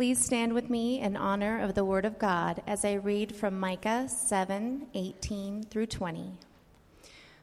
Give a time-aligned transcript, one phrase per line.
[0.00, 3.60] Please stand with me in honor of the Word of God as I read from
[3.60, 6.38] Micah 7 18 through 20.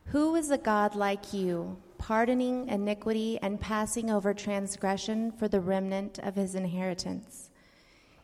[0.06, 6.18] Who is a God like you, pardoning iniquity and passing over transgression for the remnant
[6.18, 7.52] of his inheritance?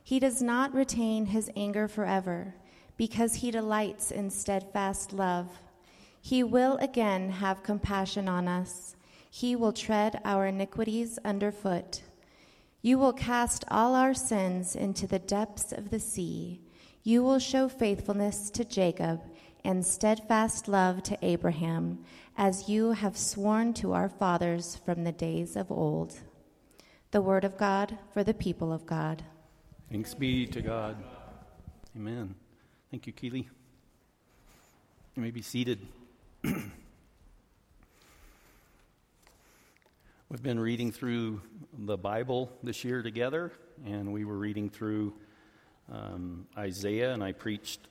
[0.03, 2.55] He does not retain his anger forever,
[2.97, 5.59] because he delights in steadfast love.
[6.19, 8.95] He will again have compassion on us.
[9.29, 12.01] He will tread our iniquities underfoot.
[12.85, 16.59] You will cast all our sins into the depths of the sea.
[17.01, 19.21] You will show faithfulness to Jacob
[19.63, 22.03] and steadfast love to Abraham,
[22.37, 26.19] as you have sworn to our fathers from the days of old.
[27.11, 29.23] The word of God for the people of God.
[29.89, 30.97] Thanks be to God.
[31.95, 32.35] Amen.
[32.91, 33.47] Thank you, Keeley.
[35.15, 35.87] You may be seated.
[40.33, 41.43] We've been reading through
[41.77, 43.51] the Bible this year together,
[43.85, 45.13] and we were reading through
[45.91, 47.87] um, Isaiah, and I preached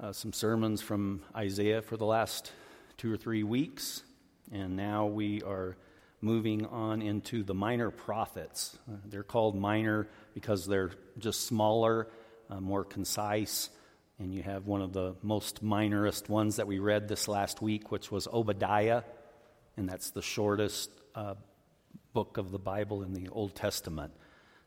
[0.00, 2.52] uh, some sermons from Isaiah for the last
[2.98, 4.04] two or three weeks,
[4.52, 5.76] and now we are
[6.20, 8.78] moving on into the minor prophets.
[8.88, 12.06] Uh, they're called minor because they're just smaller,
[12.48, 13.70] uh, more concise,
[14.20, 17.90] and you have one of the most minorest ones that we read this last week,
[17.90, 19.02] which was Obadiah,
[19.76, 21.34] and that's the shortest uh,
[22.12, 24.12] book of the Bible in the Old Testament.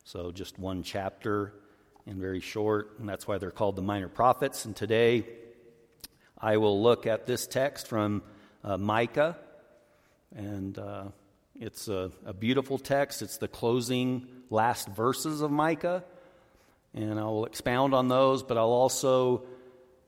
[0.04, 1.54] So just one chapter
[2.06, 4.66] and very short, and that's why they're called the minor prophets.
[4.66, 5.26] And today
[6.38, 8.22] I will look at this text from
[8.66, 9.38] uh, Micah,
[10.36, 11.06] and uh,
[11.58, 13.22] it's a, a, beautiful text.
[13.22, 16.04] It's the closing last verses of Micah,
[16.94, 19.44] and I will expound on those, but I'll also,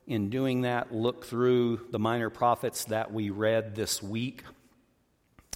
[0.06, 4.42] in doing that, look through the minor prophets that we read this week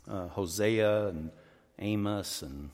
[0.09, 1.31] uh, Hosea and
[1.79, 2.71] Amos and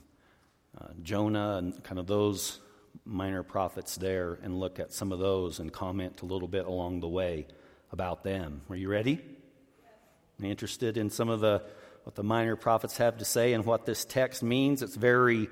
[0.80, 2.60] uh, Jonah and kind of those
[3.04, 7.00] minor prophets there and look at some of those and comment a little bit along
[7.00, 7.46] the way
[7.92, 8.62] about them.
[8.70, 9.12] Are you ready?
[9.12, 10.50] Yes.
[10.50, 11.62] Interested in some of the
[12.04, 14.82] what the minor prophets have to say and what this text means?
[14.82, 15.48] It's very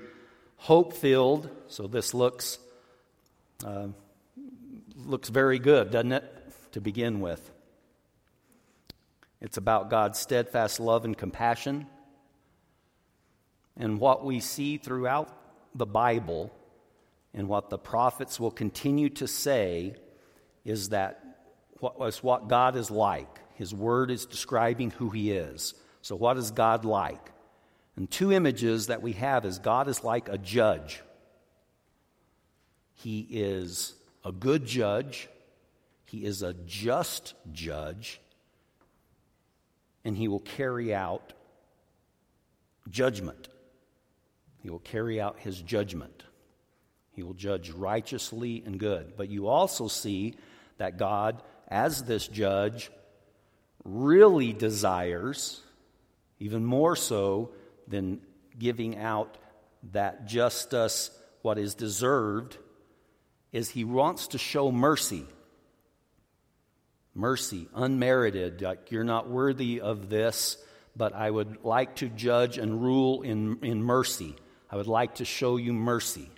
[0.57, 1.49] hope filled.
[1.67, 2.59] So this looks
[3.65, 3.87] uh,
[4.95, 6.23] looks very good, doesn't it?
[6.73, 7.52] To begin with.
[9.43, 11.85] It's about God's steadfast love and compassion.
[13.75, 15.37] And what we see throughout
[15.75, 16.49] the Bible
[17.33, 19.95] and what the prophets will continue to say
[20.63, 21.19] is that
[21.81, 23.41] what was what God is like.
[23.55, 25.73] His word is describing who he is.
[26.01, 27.33] So what is God like?
[27.97, 31.01] And two images that we have is God is like a judge.
[32.93, 33.93] He is
[34.23, 35.27] a good judge.
[36.05, 38.21] He is a just judge
[40.05, 41.33] and he will carry out
[42.89, 43.49] judgment.
[44.61, 46.23] He will carry out his judgment.
[47.11, 49.13] He will judge righteously and good.
[49.15, 50.35] But you also see
[50.77, 52.89] that God, as this judge,
[53.83, 55.61] really desires,
[56.39, 57.51] even more so
[57.87, 58.21] than
[58.57, 59.37] giving out
[59.91, 61.11] that justice
[61.41, 62.57] what is deserved,
[63.51, 65.25] is he wants to show mercy
[67.15, 70.57] mercy, unmerited, like you're not worthy of this,
[70.95, 74.35] but I would like to judge and rule in, in mercy.
[74.69, 76.29] I would like to show you mercy.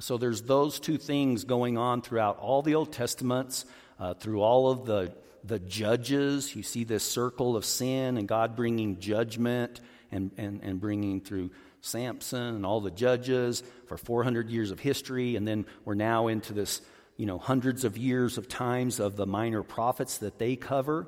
[0.00, 3.64] So there's those two things going on throughout all the Old Testaments,
[3.98, 6.56] uh, through all of the, the judges.
[6.56, 11.50] You see this circle of sin and God bringing judgment and, and, and bringing through
[11.82, 15.36] Samson and all the judges for 400 years of history.
[15.36, 16.80] And then we're now into this
[17.22, 21.06] you know, hundreds of years of times of the minor prophets that they cover.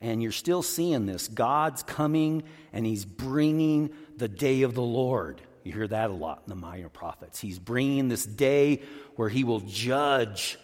[0.00, 1.26] And you're still seeing this.
[1.26, 5.40] God's coming and he's bringing the day of the Lord.
[5.64, 7.40] You hear that a lot in the minor prophets.
[7.40, 8.82] He's bringing this day
[9.16, 10.60] where he will judge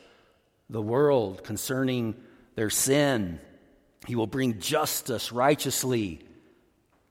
[0.71, 2.15] the world concerning
[2.55, 3.41] their sin.
[4.07, 6.21] He will bring justice righteously,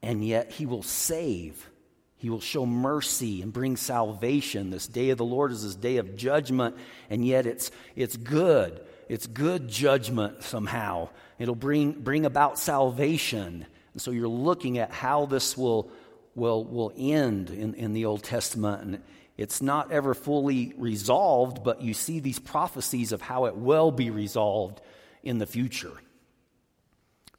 [0.02, 1.70] and yet he will save
[2.18, 4.70] he will show mercy and bring salvation.
[4.70, 6.76] This day of the Lord is this day of judgment,
[7.10, 8.82] and yet it's, it's good.
[9.10, 11.10] It's good judgment somehow.
[11.38, 13.66] It'll bring, bring about salvation.
[13.94, 15.92] And so you're looking at how this will,
[16.34, 18.82] will, will end in, in the Old Testament.
[18.82, 19.02] And
[19.38, 24.10] it's not ever fully resolved, but you see these prophecies of how it will be
[24.10, 24.80] resolved
[25.22, 25.94] in the future.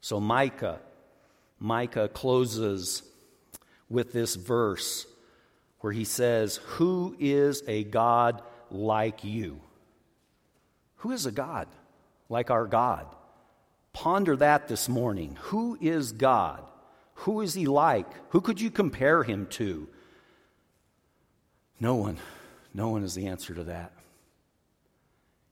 [0.01, 0.79] So Micah,
[1.59, 3.01] Micah closes
[3.89, 5.05] with this verse
[5.79, 9.61] where he says, Who is a God like you?
[10.97, 11.67] Who is a God
[12.29, 13.07] like our God?
[13.93, 15.37] Ponder that this morning.
[15.43, 16.63] Who is God?
[17.21, 18.07] Who is he like?
[18.29, 19.87] Who could you compare him to?
[21.79, 22.17] No one,
[22.73, 23.91] no one is the answer to that.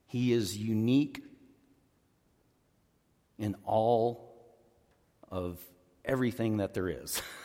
[0.07, 1.23] He is unique
[3.37, 4.33] in all
[5.29, 5.59] of
[6.03, 7.21] everything that there is.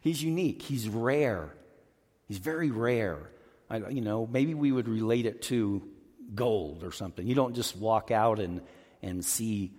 [0.00, 0.62] He's unique.
[0.62, 1.54] He's rare.
[2.26, 3.30] He's very rare.
[3.70, 5.82] I, you know, maybe we would relate it to
[6.34, 7.26] gold or something.
[7.26, 8.62] You don't just walk out and,
[9.02, 9.72] and see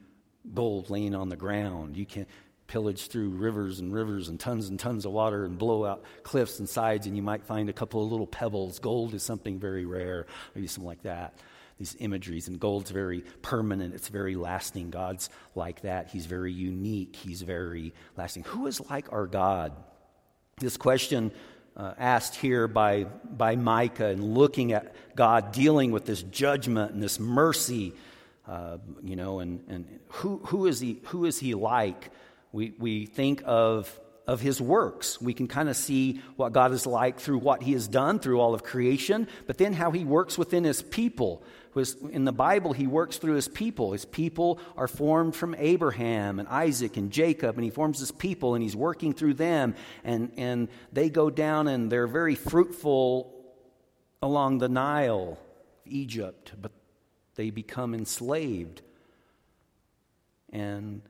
[0.53, 1.97] gold laying on the ground.
[1.97, 2.25] You can
[2.67, 6.59] pillage through rivers and rivers and tons and tons of water and blow out cliffs
[6.59, 8.79] and sides, and you might find a couple of little pebbles.
[8.79, 11.33] Gold is something very rare, maybe something like that.
[11.77, 14.89] These imageries, and gold's very permanent, it's very lasting.
[14.89, 16.09] God's like that.
[16.09, 18.43] He's very unique, He's very lasting.
[18.43, 19.73] Who is like our God?
[20.59, 21.31] This question
[21.77, 27.01] uh, asked here by, by Micah and looking at God dealing with this judgment and
[27.01, 27.93] this mercy,
[28.45, 32.11] uh, you know, and, and who, who, is he, who is he like?
[32.51, 33.97] We, we think of,
[34.29, 35.19] of his works.
[35.19, 38.39] We can kind of see what God is like through what he has done through
[38.39, 41.41] all of creation, but then how he works within his people.
[42.11, 43.91] In the Bible, he works through his people.
[43.91, 48.53] His people are formed from Abraham and Isaac and Jacob, and he forms his people,
[48.53, 49.73] and he's working through them,
[50.03, 53.33] and, and they go down and they're very fruitful
[54.21, 55.39] along the Nile,
[55.85, 56.71] Egypt, but
[57.33, 58.83] they become enslaved.
[60.51, 61.01] And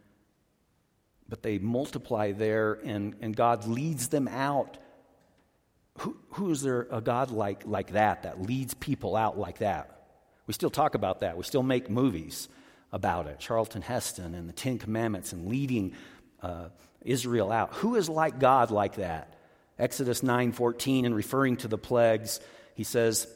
[1.29, 4.77] but they multiply there, and, and God leads them out.
[5.99, 10.07] Who, who is there a God like, like that, that leads people out like that?
[10.47, 11.37] We still talk about that.
[11.37, 12.49] We still make movies
[12.91, 13.39] about it.
[13.39, 15.93] Charlton Heston and the Ten Commandments and leading
[16.41, 16.69] uh,
[17.01, 17.75] Israel out.
[17.75, 19.35] Who is like God like that?
[19.77, 22.39] Exodus 9:14 and referring to the plagues,
[22.73, 23.27] he says,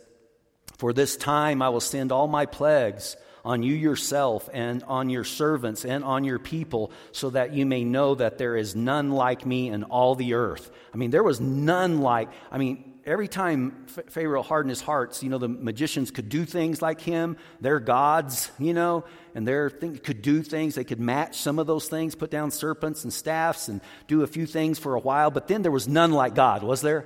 [0.78, 5.24] "For this time I will send all my plagues on you yourself and on your
[5.24, 9.45] servants and on your people, so that you may know that there is none like
[9.45, 10.72] me in all the earth.
[10.94, 15.30] I mean, there was none like, I mean, every time Pharaoh hardened his hearts, you
[15.30, 17.36] know, the magicians could do things like him.
[17.60, 19.04] They're gods, you know,
[19.36, 20.75] and they could do things.
[20.75, 24.28] They could match some of those things, put down serpents and staffs and do a
[24.28, 25.31] few things for a while.
[25.31, 27.06] But then there was none like God, was there?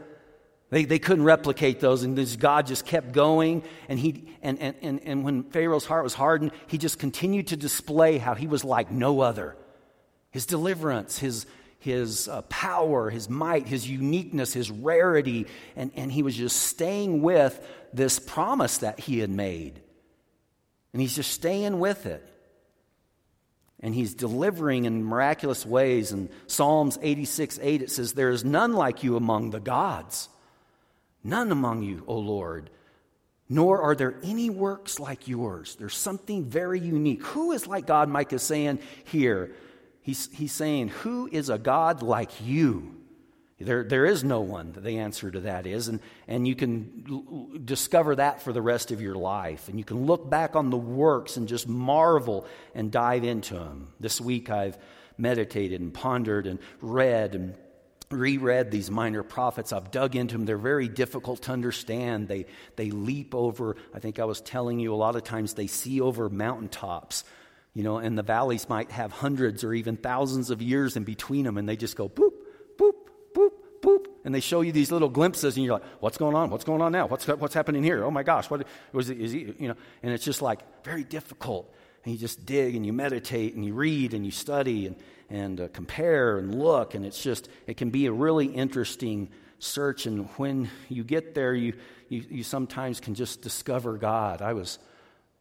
[0.70, 3.64] They, they couldn't replicate those, and this God just kept going.
[3.88, 7.58] And, he, and, and, and, and when Pharaoh's heart was hardened, he just continued to
[7.58, 9.56] display how he was like no other.
[10.32, 11.46] His deliverance, his,
[11.80, 15.48] his uh, power, his might, his uniqueness, his rarity.
[15.78, 19.80] And, and he was just staying with this promise that he had made.
[20.92, 22.28] And he's just staying with it.
[23.80, 26.12] And he's delivering in miraculous ways.
[26.12, 30.28] In Psalms 86 8, it says, There is none like you among the gods.
[31.28, 32.70] None among you, O Lord,
[33.50, 35.76] nor are there any works like yours.
[35.76, 37.22] There's something very unique.
[37.26, 38.08] Who is like God?
[38.08, 39.52] Micah is saying here.
[40.02, 42.96] He's, he's saying, Who is a God like you?
[43.60, 44.74] There, there is no one.
[44.78, 45.90] The answer to that is.
[45.90, 49.68] And, and you can l- discover that for the rest of your life.
[49.68, 53.90] And you can look back on the works and just marvel and dive into them.
[54.00, 54.78] This week I've
[55.18, 57.56] meditated and pondered and read and
[58.10, 59.74] reread these minor prophets.
[59.74, 60.46] I've dug into them.
[60.46, 62.28] They're very difficult to understand.
[62.28, 62.46] They,
[62.76, 66.00] they leap over, I think I was telling you a lot of times, they see
[66.00, 67.24] over mountaintops,
[67.74, 71.46] you know, and the valleys might have hundreds or even thousands of years in between
[71.46, 72.32] them, and they just go boop,
[72.78, 72.94] boop,
[73.34, 73.52] boop,
[73.82, 74.06] boop.
[74.24, 76.50] And they show you these little glimpses, and you're like, what's going on?
[76.50, 77.08] What's going on now?
[77.08, 78.04] What's, what's happening here?
[78.04, 79.20] Oh my gosh, what was it?
[79.20, 81.74] Is he, you know, and it's just like very difficult.
[82.04, 84.96] And you just dig and you meditate and you read and you study and,
[85.30, 89.30] and uh, compare and look, and it's just, it can be a really interesting
[89.60, 90.06] search.
[90.06, 91.74] And when you get there, you,
[92.10, 94.42] you, you sometimes can just discover God.
[94.42, 94.80] I was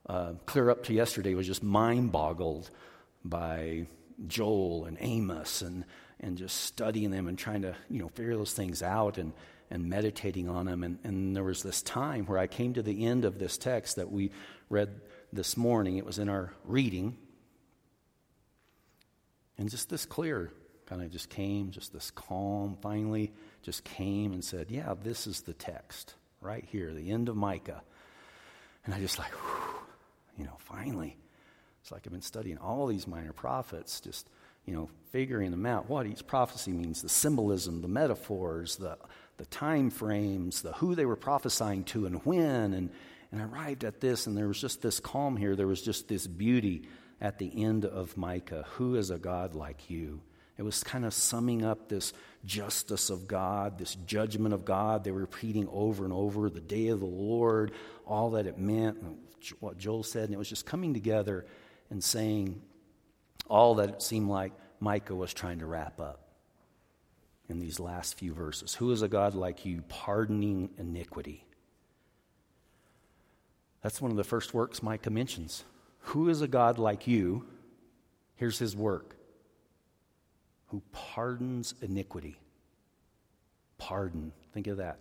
[0.09, 2.71] uh, clear up to yesterday, was just mind boggled
[3.25, 3.87] by
[4.27, 5.85] Joel and Amos and,
[6.21, 9.33] and just studying them and trying to, you know, figure those things out and,
[9.71, 10.83] and meditating on them.
[10.83, 13.97] And, and there was this time where I came to the end of this text
[13.97, 14.31] that we
[14.71, 15.01] read
[15.33, 15.99] this morning.
[15.99, 17.19] It was in our reading.
[19.59, 20.53] And just this clear
[20.87, 23.33] kind of just came, just this calm finally
[23.63, 27.83] just came and said, Yeah, this is the text right here, the end of Micah.
[28.85, 29.75] And I just like, whew,
[30.39, 31.17] you know, finally.
[31.83, 34.29] It's like I've been studying all these minor prophets, just,
[34.65, 38.97] you know, figuring them out, what each prophecy means, the symbolism, the metaphors, the,
[39.39, 42.75] the time frames, the who they were prophesying to and when.
[42.75, 42.91] And,
[43.33, 45.57] and I arrived at this, and there was just this calm here.
[45.57, 46.89] There was just this beauty
[47.21, 50.21] at the end of Micah Who is a God like you?
[50.59, 55.05] It was kind of summing up this justice of God, this judgment of God.
[55.05, 57.73] They were repeating over and over the day of the Lord,
[58.07, 58.99] all that it meant,
[59.61, 60.25] what Joel said.
[60.25, 61.45] And it was just coming together
[61.91, 62.63] and saying
[63.49, 66.23] all that it seemed like Micah was trying to wrap up.
[67.49, 68.75] in these last few verses.
[68.75, 71.45] Who is a God like you, pardoning iniquity?
[73.83, 75.65] That's one of the first works Micah mentions.
[76.07, 77.47] Who is a God like you?
[78.37, 79.17] Here's his work
[80.69, 82.39] who pardons iniquity.
[83.79, 84.33] Pardon.
[84.53, 84.99] Think of that.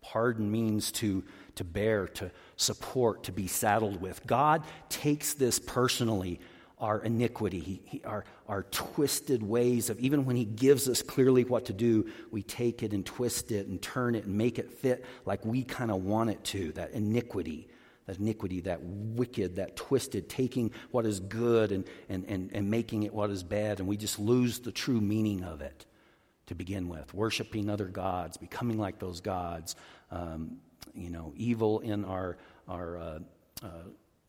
[0.00, 1.24] Pardon means to,
[1.56, 4.24] to bear, to support, to be saddled with.
[4.26, 6.40] God takes this personally
[6.80, 11.44] our iniquity, he, he, our, our twisted ways of, even when He gives us clearly
[11.44, 14.70] what to do, we take it and twist it and turn it and make it
[14.70, 16.70] fit like we kind of want it to.
[16.72, 17.68] That iniquity,
[18.08, 23.02] that iniquity, that wicked, that twisted, taking what is good and, and, and, and making
[23.02, 25.84] it what is bad, and we just lose the true meaning of it
[26.46, 27.12] to begin with.
[27.12, 29.76] Worshiping other gods, becoming like those gods,
[30.10, 30.56] um,
[30.94, 33.18] you know, evil in our, our uh,
[33.62, 33.68] uh,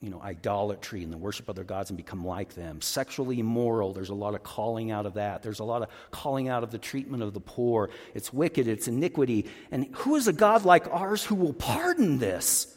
[0.01, 2.81] you know, idolatry and the worship of other gods and become like them.
[2.81, 5.41] Sexually immoral, there's a lot of calling out of that.
[5.41, 7.91] There's a lot of calling out of the treatment of the poor.
[8.13, 9.45] It's wicked, it's iniquity.
[9.71, 12.75] And who is a God like ours who will pardon this?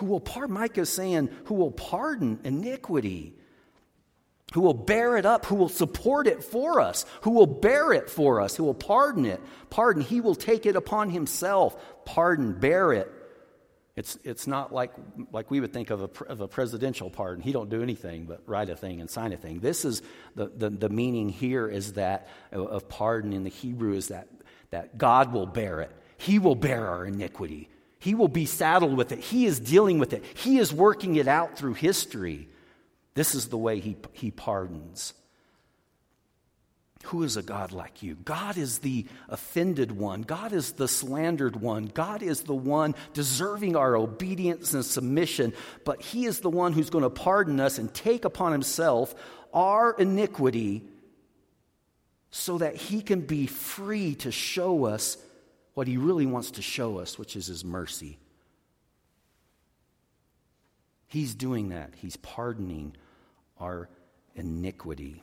[0.00, 0.54] Who will pardon?
[0.54, 3.34] Micah saying, who will pardon iniquity?
[4.54, 8.10] Who will bear it up, who will support it for us, who will bear it
[8.10, 9.40] for us, who will pardon it.
[9.70, 11.76] Pardon, he will take it upon himself.
[12.04, 13.12] Pardon, bear it
[14.00, 14.92] it's, it's not like,
[15.30, 17.42] like we would think of a, of a presidential pardon.
[17.42, 19.60] He don't do anything but write a thing and sign a thing.
[19.60, 20.00] This is
[20.34, 24.28] the, the, the meaning here is that of pardon in the Hebrew is that,
[24.70, 25.90] that God will bear it.
[26.16, 27.68] He will bear our iniquity.
[28.00, 29.20] He will be saddled with it.
[29.20, 30.24] He is dealing with it.
[30.34, 32.48] He is working it out through history.
[33.14, 35.12] This is the way he, he pardons.
[37.04, 38.14] Who is a God like you?
[38.14, 40.22] God is the offended one.
[40.22, 41.86] God is the slandered one.
[41.86, 45.54] God is the one deserving our obedience and submission,
[45.84, 49.14] but He is the one who's going to pardon us and take upon Himself
[49.52, 50.84] our iniquity
[52.30, 55.16] so that He can be free to show us
[55.74, 58.18] what He really wants to show us, which is His mercy.
[61.06, 62.96] He's doing that, He's pardoning
[63.58, 63.88] our
[64.34, 65.22] iniquity.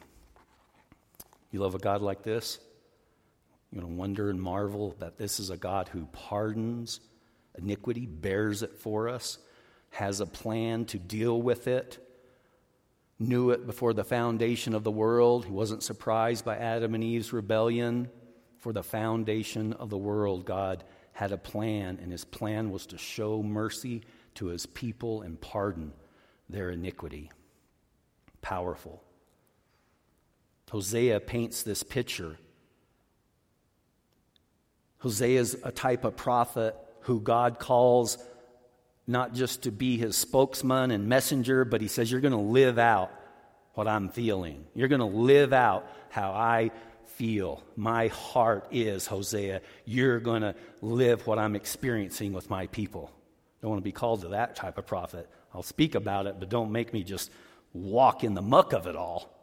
[1.51, 2.59] You love a God like this?
[3.71, 6.99] You're going to wonder and marvel that this is a God who pardons
[7.57, 9.37] iniquity, bears it for us,
[9.91, 11.97] has a plan to deal with it,
[13.19, 15.45] knew it before the foundation of the world.
[15.45, 18.09] He wasn't surprised by Adam and Eve's rebellion.
[18.59, 20.83] For the foundation of the world, God
[21.13, 24.03] had a plan, and his plan was to show mercy
[24.35, 25.93] to his people and pardon
[26.49, 27.31] their iniquity.
[28.41, 29.03] Powerful.
[30.69, 32.37] Hosea paints this picture.
[34.99, 38.17] Hosea is a type of prophet who God calls
[39.07, 42.77] not just to be his spokesman and messenger, but he says, You're going to live
[42.77, 43.11] out
[43.73, 44.65] what I'm feeling.
[44.75, 46.71] You're going to live out how I
[47.07, 47.63] feel.
[47.75, 49.61] My heart is, Hosea.
[49.85, 53.11] You're going to live what I'm experiencing with my people.
[53.61, 55.29] Don't want to be called to that type of prophet.
[55.53, 57.31] I'll speak about it, but don't make me just
[57.73, 59.33] walk in the muck of it all.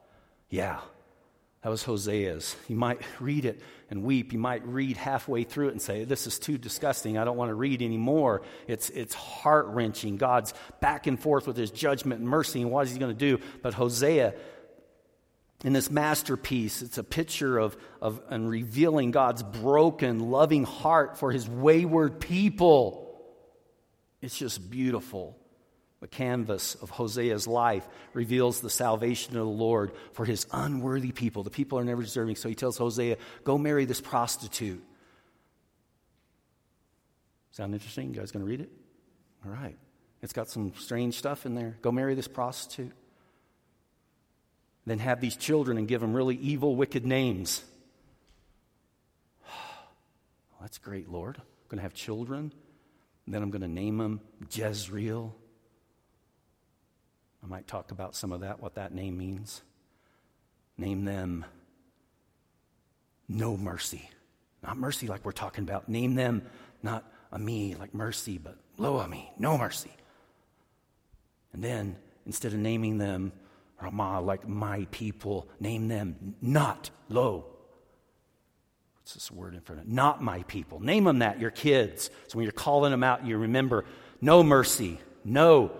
[0.49, 0.81] Yeah,
[1.65, 2.55] that was Hosea's.
[2.69, 4.35] You might read it and weep.
[4.35, 7.17] You might read halfway through it and say, This is too disgusting.
[7.17, 8.43] I don't want to read anymore.
[8.69, 10.19] It's, it's heart wrenching.
[10.19, 13.19] God's back and forth with his judgment and mercy, and what is he going to
[13.19, 13.43] do?
[13.63, 14.35] But Hosea,
[15.65, 21.33] in this masterpiece, it's a picture of, of and revealing God's broken, loving heart for
[21.33, 23.19] his wayward people.
[24.21, 25.39] It's just beautiful.
[26.01, 31.43] The canvas of Hosea's life reveals the salvation of the Lord for his unworthy people.
[31.45, 32.37] The people are never deserving.
[32.37, 34.85] So he tells Hosea, Go marry this prostitute.
[37.53, 38.13] Sound interesting?
[38.13, 38.71] You guys going to read it?
[39.47, 39.79] All right.
[40.21, 41.79] It's got some strange stuff in there.
[41.81, 42.93] Go marry this prostitute.
[44.87, 47.63] Then have these children and give them really evil, wicked names.
[49.47, 51.37] well, that's great, Lord.
[51.39, 52.53] I'm going to have children.
[53.27, 54.21] Then I'm going to name them
[54.53, 55.35] Jezreel
[57.45, 59.61] I might talk about some of that, what that name means.
[60.79, 61.45] Name them
[63.29, 64.09] no mercy.
[64.63, 65.89] Not mercy like we're talking about.
[65.89, 66.43] Name them
[66.83, 69.91] not a me like mercy, but lo me, no mercy.
[71.53, 73.33] And then instead of naming them
[73.85, 77.47] Ramah like my people, name them not lo.
[78.97, 79.93] What's this word in front of it?
[79.93, 80.81] Not my people.
[80.81, 82.11] Name them that, your kids.
[82.29, 83.85] So when you're calling them out, you remember
[84.21, 85.71] no mercy, no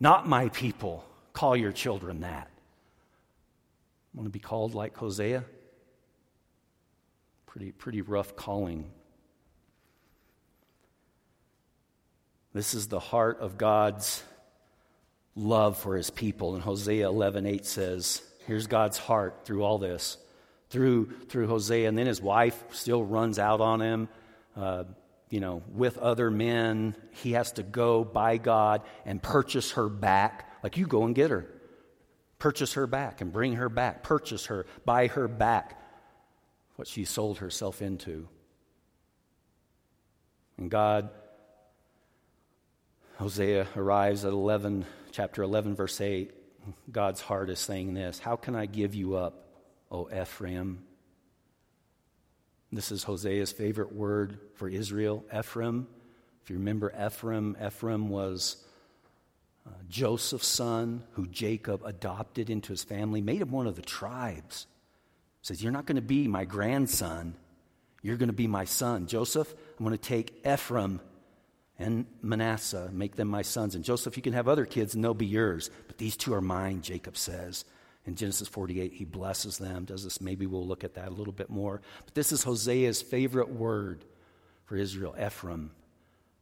[0.00, 1.04] not my people.
[1.32, 2.50] Call your children that.
[4.14, 5.44] Want to be called like Hosea?
[7.46, 8.90] Pretty, pretty rough calling.
[12.52, 14.22] This is the heart of God's
[15.38, 16.54] love for his people.
[16.54, 20.18] And Hosea 11:8 says, here's God's heart through all this.
[20.70, 21.88] through, through Hosea.
[21.88, 24.08] And then his wife still runs out on him,
[24.56, 24.84] uh,
[25.30, 26.94] you know, with other men.
[27.22, 30.50] He has to go by God and purchase her back.
[30.62, 31.46] Like, you go and get her.
[32.38, 34.02] Purchase her back and bring her back.
[34.02, 35.80] Purchase her, buy her back
[36.76, 38.28] what she sold herself into.
[40.56, 41.10] And God,
[43.16, 46.32] Hosea arrives at 11, chapter 11, verse 8.
[46.90, 49.46] God's heart is saying this How can I give you up,
[49.90, 50.84] O Ephraim?
[52.70, 55.88] This is Hosea's favorite word for Israel, Ephraim.
[56.42, 58.62] If you remember Ephraim, Ephraim was
[59.66, 64.66] uh, Joseph's son, who Jacob adopted into his family, made him one of the tribes.
[65.40, 67.34] Says, You're not going to be my grandson,
[68.02, 69.06] you're going to be my son.
[69.06, 71.00] Joseph, I'm going to take Ephraim
[71.78, 73.74] and Manasseh, make them my sons.
[73.74, 76.40] And Joseph, you can have other kids and they'll be yours, but these two are
[76.40, 77.64] mine, Jacob says.
[78.04, 79.84] In Genesis 48, he blesses them.
[79.84, 80.20] Does this?
[80.20, 81.82] Maybe we'll look at that a little bit more.
[82.06, 84.04] But this is Hosea's favorite word
[84.64, 85.70] for Israel, Ephraim.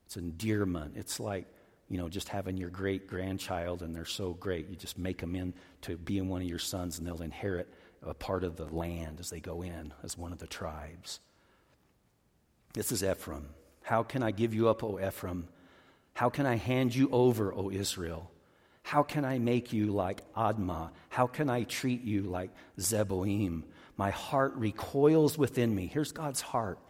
[0.06, 0.94] It's endearment.
[0.96, 1.46] It's like,
[1.88, 4.68] you know, just having your great grandchild and they're so great.
[4.68, 7.68] You just make them in to being one of your sons and they'll inherit
[8.02, 11.20] a part of the land as they go in as one of the tribes.
[12.74, 13.48] This is Ephraim.
[13.86, 15.46] How can I give you up, O Ephraim?
[16.12, 18.32] How can I hand you over, O Israel?
[18.82, 20.90] How can I make you like Admah?
[21.08, 22.50] How can I treat you like
[22.80, 23.62] Zeboim?
[23.96, 25.86] My heart recoils within me.
[25.86, 26.80] Here's God's heart.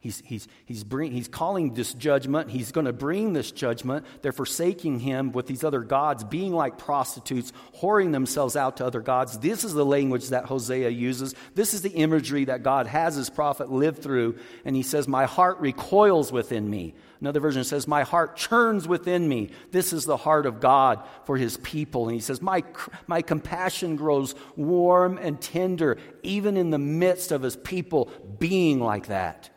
[0.00, 2.48] He's, he's, he's, bring, he's calling this judgment.
[2.48, 4.06] He's going to bring this judgment.
[4.22, 9.02] They're forsaking him with these other gods, being like prostitutes, whoring themselves out to other
[9.02, 9.38] gods.
[9.38, 11.34] This is the language that Hosea uses.
[11.54, 14.38] This is the imagery that God has his prophet live through.
[14.64, 16.94] And he says, My heart recoils within me.
[17.20, 19.50] Another version says, My heart churns within me.
[19.70, 22.06] This is the heart of God for his people.
[22.06, 22.64] And he says, My,
[23.06, 29.08] my compassion grows warm and tender, even in the midst of his people being like
[29.08, 29.50] that.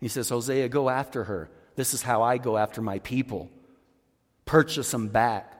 [0.00, 1.50] He says, Hosea, go after her.
[1.74, 3.50] This is how I go after my people.
[4.44, 5.54] Purchase them back.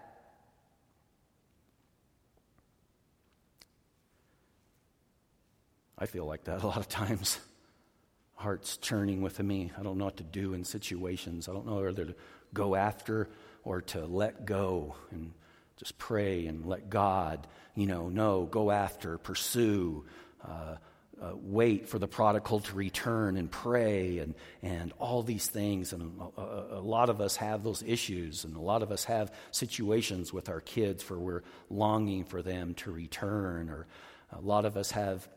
[5.98, 7.38] I feel like that a lot of times.
[8.34, 9.72] Heart's churning within me.
[9.76, 11.48] I don't know what to do in situations.
[11.48, 12.14] I don't know whether to
[12.54, 13.28] go after
[13.64, 15.32] or to let go and
[15.76, 20.04] just pray and let God, you know, no, go after, pursue.
[20.46, 20.76] Uh,
[21.20, 25.92] uh, wait for the prodigal to return and pray and, and all these things.
[25.92, 29.32] And a, a, lot of us have those issues, and a lot of us have
[29.50, 33.86] situations with our kids where we're longing for them to return, or
[34.32, 35.28] a lot of us have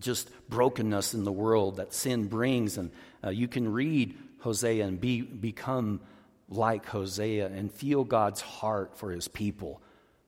[0.00, 2.78] just brokenness in the world that sin brings.
[2.78, 2.92] And
[3.24, 6.00] uh, you can read Hosea and be, become
[6.48, 9.82] like Hosea and feel God's heart for his people.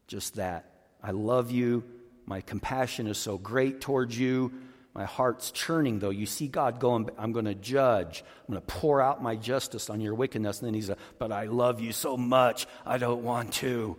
[0.08, 0.66] Just that.
[1.02, 1.84] I love you.
[2.30, 4.52] My compassion is so great towards you.
[4.94, 6.10] My heart's churning, though.
[6.10, 8.22] You see God going, I'm going to judge.
[8.46, 10.60] I'm going to pour out my justice on your wickedness.
[10.60, 13.96] And then he's a, but I love you so much, I don't want to.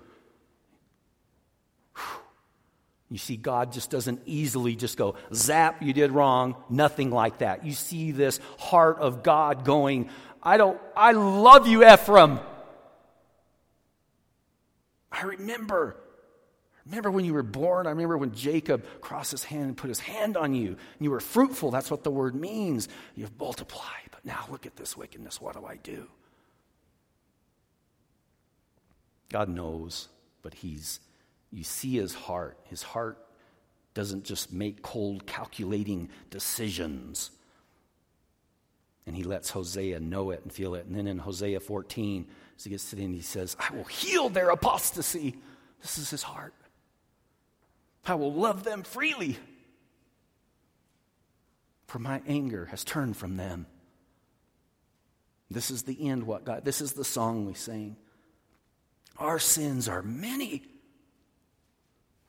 [3.10, 6.56] You see, God just doesn't easily just go, zap, you did wrong.
[6.70, 7.66] Nothing like that.
[7.66, 10.10] You see this heart of God going,
[10.42, 12.40] I don't, I love you, Ephraim.
[15.12, 15.98] I remember
[16.86, 17.86] Remember when you were born?
[17.86, 20.70] I remember when Jacob crossed his hand and put his hand on you.
[20.70, 21.72] And you were fruitful.
[21.72, 22.90] That's what the word means.
[23.16, 24.10] You've multiplied.
[24.12, 25.40] But now look at this wickedness.
[25.40, 26.08] What do I do?
[29.30, 30.10] God knows,
[30.42, 31.00] but he's
[31.52, 32.58] you see his heart.
[32.66, 33.18] His heart
[33.94, 37.32] doesn't just make cold calculating decisions.
[39.06, 40.86] And he lets Hosea know it and feel it.
[40.86, 42.26] And then in Hosea 14,
[42.58, 45.36] as he gets to the end, he says, I will heal their apostasy.
[45.82, 46.54] This is his heart.
[48.06, 49.38] I will love them freely.
[51.88, 53.68] For my anger has turned from them.
[55.50, 57.98] This is the end, what God, this is the song we sing.
[59.18, 60.64] Our sins are many,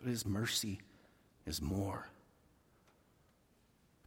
[0.00, 0.80] but His mercy
[1.46, 2.08] is more.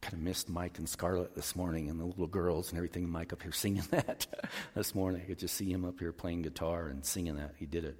[0.02, 3.08] I Kind of missed Mike and Scarlett this morning and the little girls and everything.
[3.08, 4.26] Mike up here singing that
[4.74, 5.22] this morning.
[5.22, 7.54] I could just see him up here playing guitar and singing that.
[7.58, 7.96] He did it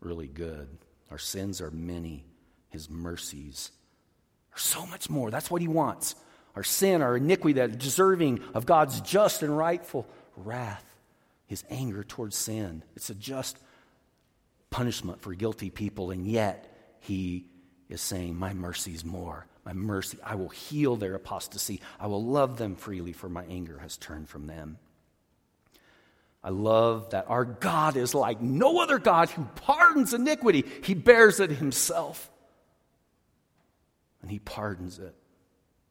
[0.00, 0.68] really good.
[1.10, 2.24] Our sins are many,
[2.72, 3.70] his mercies
[4.54, 5.30] are so much more.
[5.30, 6.14] That's what he wants.
[6.56, 10.06] Our sin, our iniquity, that deserving of God's just and rightful
[10.36, 10.84] wrath,
[11.46, 12.82] his anger towards sin.
[12.96, 13.58] It's a just
[14.70, 17.46] punishment for guilty people, and yet he
[17.90, 19.46] is saying, My mercy is more.
[19.64, 21.80] My mercy, I will heal their apostasy.
[22.00, 24.78] I will love them freely, for my anger has turned from them.
[26.42, 31.38] I love that our God is like no other God who pardons iniquity, He bears
[31.38, 32.30] it Himself
[34.22, 35.14] and he pardons it.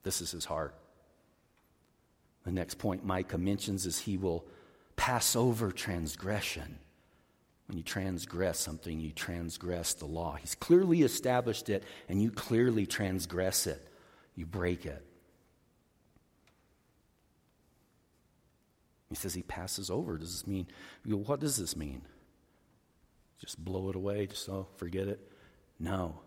[0.04, 0.76] This is his heart.
[2.44, 4.46] The next point Micah mentions is he will
[4.96, 6.80] pass over transgression.
[7.68, 10.36] When you transgress something, you transgress the law.
[10.36, 13.88] He's clearly established it, and you clearly transgress it.
[14.36, 15.06] You break it.
[19.08, 20.18] He says he passes over.
[20.18, 20.68] Does this mean,
[21.06, 22.02] what does this mean?
[23.40, 25.20] Just blow it away, just oh, forget it?
[25.80, 26.20] No.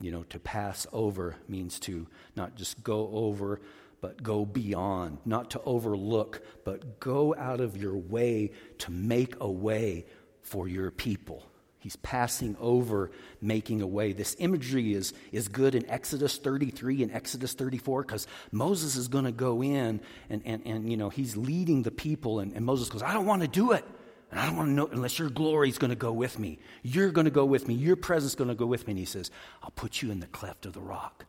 [0.00, 2.06] You know, to pass over means to
[2.36, 3.60] not just go over,
[4.00, 9.50] but go beyond, not to overlook, but go out of your way to make a
[9.50, 10.06] way
[10.42, 11.44] for your people.
[11.80, 14.12] He's passing over, making a way.
[14.12, 19.24] This imagery is, is good in Exodus 33 and Exodus 34 because Moses is going
[19.24, 22.40] to go in and, and, and, you know, he's leading the people.
[22.40, 23.84] And, and Moses goes, I don't want to do it.
[24.30, 26.58] And I don't want to know unless your glory is going to go with me.
[26.82, 27.74] You're going to go with me.
[27.74, 28.92] Your presence is going to go with me.
[28.92, 29.30] And he says,
[29.62, 31.24] I'll put you in the cleft of the rock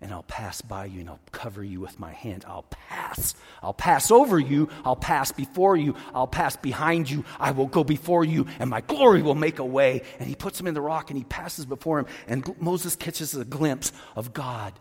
[0.00, 2.44] and I'll pass by you and I'll cover you with my hand.
[2.48, 3.34] I'll pass.
[3.62, 4.68] I'll pass over you.
[4.84, 5.94] I'll pass before you.
[6.14, 7.24] I'll pass behind you.
[7.38, 10.02] I will go before you and my glory will make a way.
[10.18, 12.06] And he puts him in the rock and he passes before him.
[12.26, 14.72] And Moses catches a glimpse of God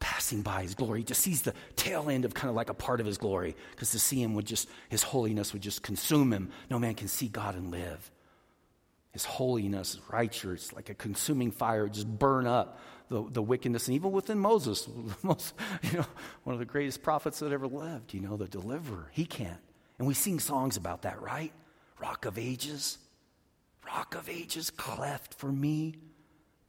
[0.00, 1.00] passing by his glory.
[1.00, 3.54] He just sees the tail end of kind of like a part of his glory
[3.70, 6.50] because to see him would just, his holiness would just consume him.
[6.70, 8.10] No man can see God and live.
[9.12, 13.88] His holiness, righteous, like a consuming fire, just burn up the, the wickedness.
[13.88, 14.88] And even within Moses,
[15.22, 16.06] most, you know,
[16.44, 19.60] one of the greatest prophets that ever lived, you know, the deliverer, he can't.
[19.98, 21.52] And we sing songs about that, right?
[22.00, 22.96] Rock of ages,
[23.86, 25.96] rock of ages, cleft for me,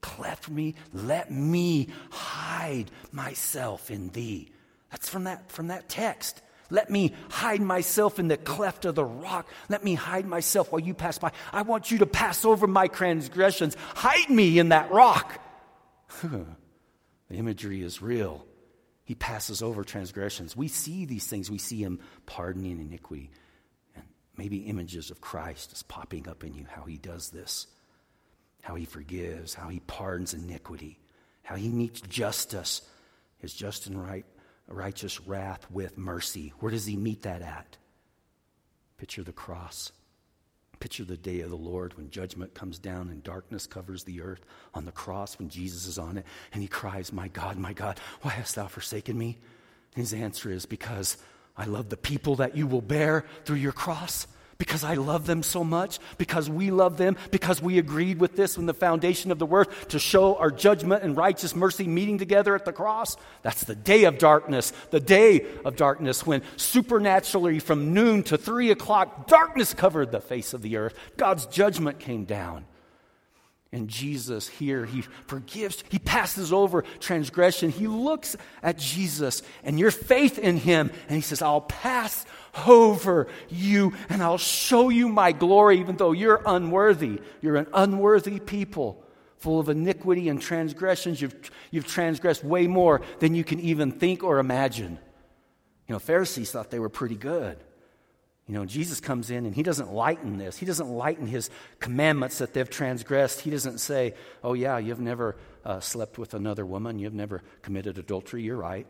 [0.02, 0.76] cleft me.
[0.94, 4.52] Let me hide myself in thee.
[4.90, 6.42] That's from that, from that text.
[6.70, 9.48] Let me hide myself in the cleft of the rock.
[9.70, 11.32] Let me hide myself while you pass by.
[11.52, 13.76] I want you to pass over my transgressions.
[13.96, 15.40] Hide me in that rock.
[16.24, 16.46] the
[17.30, 18.46] imagery is real.
[19.04, 20.56] He passes over transgressions.
[20.56, 21.52] We see these things.
[21.52, 23.32] We see him pardoning iniquity.
[23.94, 24.06] And
[24.38, 27.68] maybe images of Christ is popping up in you, how he does this,
[28.62, 31.00] how he forgives, how he pardons iniquity,
[31.44, 32.82] how he meets justice,
[33.40, 34.26] his just and right
[34.68, 36.54] righteous wrath with mercy.
[36.60, 37.78] Where does he meet that at?
[38.98, 39.92] Picture the cross.
[40.80, 44.42] Picture the day of the Lord when judgment comes down and darkness covers the earth
[44.74, 48.00] on the cross when Jesus is on it and he cries, My God, my God,
[48.22, 49.38] why hast thou forsaken me?
[49.96, 51.18] his answer is, Because
[51.58, 54.26] I love the people that you will bear through your cross
[54.62, 58.58] because I love them so much, because we love them, because we agreed with this
[58.58, 62.54] when the foundation of the world to show our judgment and righteous mercy meeting together
[62.54, 63.18] at the cross.
[63.42, 68.70] That's the day of darkness, the day of darkness when supernaturally from noon to three
[68.70, 70.94] o'clock, darkness covered the face of the earth.
[71.18, 72.66] God's judgment came down.
[73.74, 77.72] And Jesus here, he forgives, he passes over transgression.
[77.72, 82.26] He looks at Jesus and your faith in him, and he says, I'll pass
[82.68, 87.22] over you and I'll show you my glory, even though you're unworthy.
[87.42, 89.04] You're an unworthy people,
[89.38, 91.22] full of iniquity and transgressions.
[91.22, 95.00] You've, you've transgressed way more than you can even think or imagine.
[95.88, 97.58] You know, Pharisees thought they were pretty good.
[98.48, 100.58] You know, Jesus comes in and he doesn't lighten this.
[100.58, 103.40] He doesn't lighten his commandments that they've transgressed.
[103.42, 107.98] He doesn't say, oh, yeah, you've never uh, slept with another woman, you've never committed
[107.98, 108.88] adultery, you're right.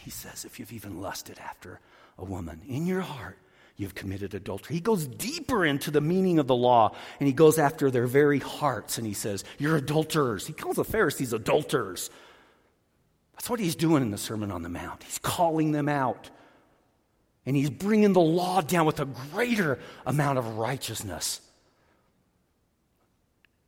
[0.00, 1.80] He says, if you've even lusted after
[2.18, 3.38] a woman in your heart,
[3.76, 4.76] you've committed adultery.
[4.76, 8.38] He goes deeper into the meaning of the law and he goes after their very
[8.38, 10.46] hearts and he says, You're adulterers.
[10.46, 12.10] He calls the Pharisees adulterers.
[13.34, 15.02] That's what he's doing in the Sermon on the Mount.
[15.02, 16.30] He's calling them out.
[17.44, 21.40] And he's bringing the law down with a greater amount of righteousness.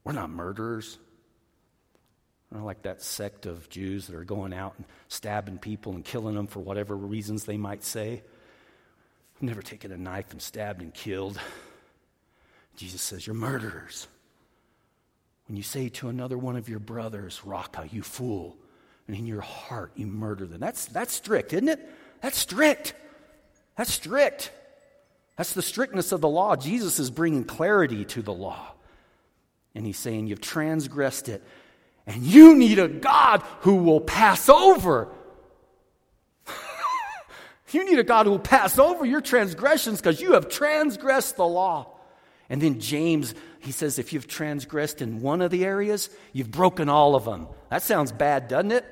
[0.04, 0.96] We're not murderers.
[2.50, 6.04] We're not like that sect of Jews that are going out and stabbing people and
[6.04, 8.22] killing them for whatever reasons they might say.
[9.37, 11.38] I've never taken a knife and stabbed and killed.
[12.77, 14.07] Jesus says, You're murderers.
[15.47, 18.57] When you say to another one of your brothers, Raca, you fool,
[19.07, 20.61] and in your heart you murder them.
[20.61, 21.87] That's, that's strict, isn't it?
[22.23, 22.94] That's strict.
[23.77, 24.51] That's strict.
[25.37, 26.57] That's the strictness of the law.
[26.57, 28.73] Jesus is bringing clarity to the law.
[29.75, 31.42] And he's saying, You've transgressed it.
[32.07, 35.09] And you need a God who will pass over.
[37.75, 41.47] You need a God who will pass over your transgressions because you have transgressed the
[41.47, 41.89] law.
[42.49, 46.89] And then James, he says, if you've transgressed in one of the areas, you've broken
[46.89, 47.49] all of them.
[47.71, 48.85] That sounds bad, doesn't it?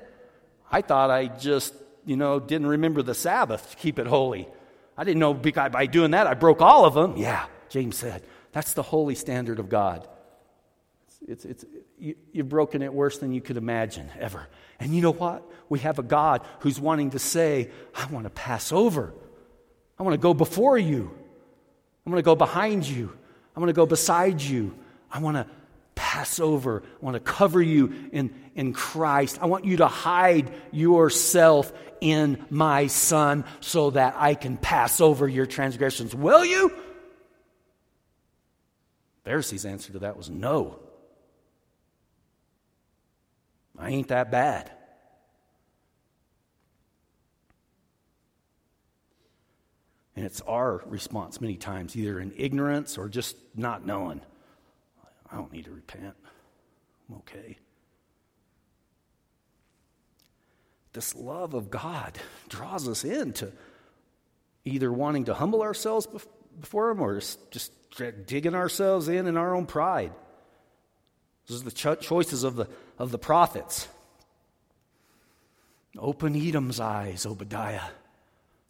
[0.70, 1.74] I thought I just,
[2.06, 4.48] you know, didn't remember the Sabbath to keep it holy.
[4.96, 7.16] I didn't know by doing that I broke all of them.
[7.16, 8.22] Yeah, James said.
[8.52, 10.08] That's the holy standard of God.
[11.28, 11.64] It's, it's,
[11.98, 14.48] you, you've broken it worse than you could imagine ever.
[14.80, 15.48] And you know what?
[15.68, 19.14] We have a God who's wanting to say, I want to pass over.
[19.98, 21.16] I want to go before you.
[22.06, 23.16] I want to go behind you.
[23.56, 24.74] I want to go beside you.
[25.10, 25.46] I want to
[25.94, 26.82] pass over.
[26.82, 29.38] I want to cover you in, in Christ.
[29.40, 35.28] I want you to hide yourself in my Son so that I can pass over
[35.28, 36.14] your transgressions.
[36.14, 36.72] Will you?
[39.24, 40.80] Pharisees' answer to that was no.
[43.78, 44.70] I ain't that bad.
[50.14, 54.20] And it's our response many times, either in ignorance or just not knowing.
[55.30, 56.14] I don't need to repent.
[57.08, 57.56] I'm okay.
[60.92, 62.18] This love of God
[62.50, 63.50] draws us into
[64.64, 66.06] either wanting to humble ourselves
[66.60, 67.18] before Him or
[67.50, 67.72] just
[68.26, 70.12] digging ourselves in in our own pride.
[71.46, 73.88] This is the cho- choices of the, of the prophets.
[75.98, 77.90] Open Edom's eyes, Obadiah.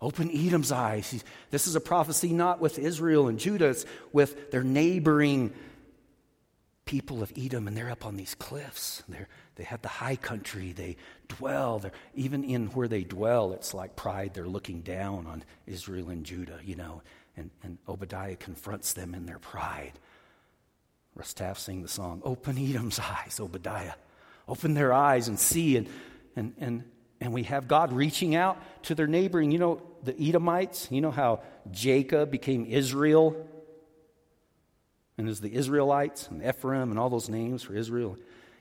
[0.01, 1.23] Open Edom's eyes.
[1.51, 5.53] This is a prophecy not with Israel and Judah, it's with their neighboring
[6.85, 9.05] people of Edom, and they're up on these cliffs.
[9.09, 10.73] They're, they have the high country.
[10.73, 10.97] They
[11.29, 11.79] dwell.
[11.79, 14.35] They're, even in where they dwell, it's like pride.
[14.35, 17.03] They're looking down on Israel and Judah, you know.
[17.37, 19.93] And, and Obadiah confronts them in their pride.
[21.19, 23.95] Rustaff sing the song, Open Edom's eyes, Obadiah.
[24.49, 25.77] Open their eyes and see.
[25.77, 25.89] And,
[26.37, 26.85] and, and,
[27.21, 29.53] and we have God reaching out to their neighboring.
[29.53, 33.49] You know, the Edomites, you know how Jacob became Israel?
[35.19, 38.17] And there's the Israelites and Ephraim and all those names for Israel.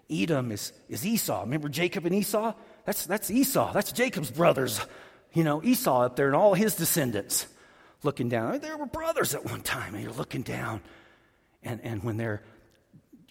[0.10, 1.42] Edom is, is Esau.
[1.42, 2.54] Remember Jacob and Esau?
[2.86, 3.72] That's, that's Esau.
[3.72, 4.82] That's Jacob's brothers.
[5.34, 7.48] You know, Esau up there and all his descendants
[8.04, 8.50] looking down.
[8.50, 10.82] I mean, there were brothers at one time, and you're looking down.
[11.64, 12.44] And, and when they're,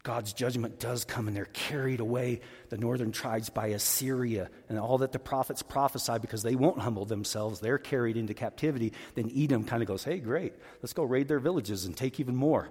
[0.03, 2.41] God's judgment does come and they're carried away,
[2.71, 7.05] the northern tribes by Assyria, and all that the prophets prophesy because they won't humble
[7.05, 8.93] themselves, they're carried into captivity.
[9.15, 12.35] Then Edom kind of goes, hey, great, let's go raid their villages and take even
[12.35, 12.71] more.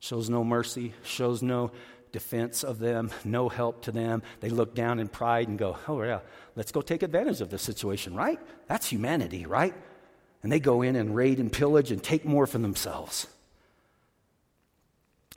[0.00, 1.70] Shows no mercy, shows no
[2.12, 4.22] defense of them, no help to them.
[4.40, 6.20] They look down in pride and go, oh, yeah,
[6.56, 8.38] let's go take advantage of this situation, right?
[8.68, 9.74] That's humanity, right?
[10.42, 13.26] And they go in and raid and pillage and take more for themselves.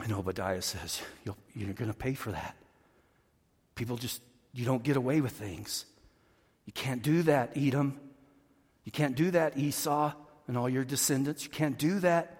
[0.02, 2.56] And Obadiah says, You're going to pay for that.
[3.74, 5.84] People just, you don't get away with things.
[6.66, 7.98] You can't do that, Edom.
[8.84, 10.12] You can't do that, Esau
[10.46, 11.44] and all your descendants.
[11.44, 12.34] You can't do that.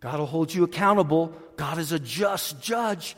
[0.00, 1.32] God will hold you accountable.
[1.56, 3.16] God is a just judge.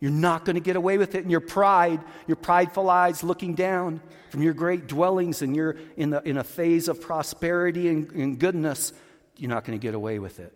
[0.00, 3.54] You're not going to get away with it in your pride, your prideful eyes looking
[3.54, 8.10] down from your great dwellings and you're in, the, in a phase of prosperity and,
[8.12, 8.92] and goodness.
[9.36, 10.54] You're not going to get away with it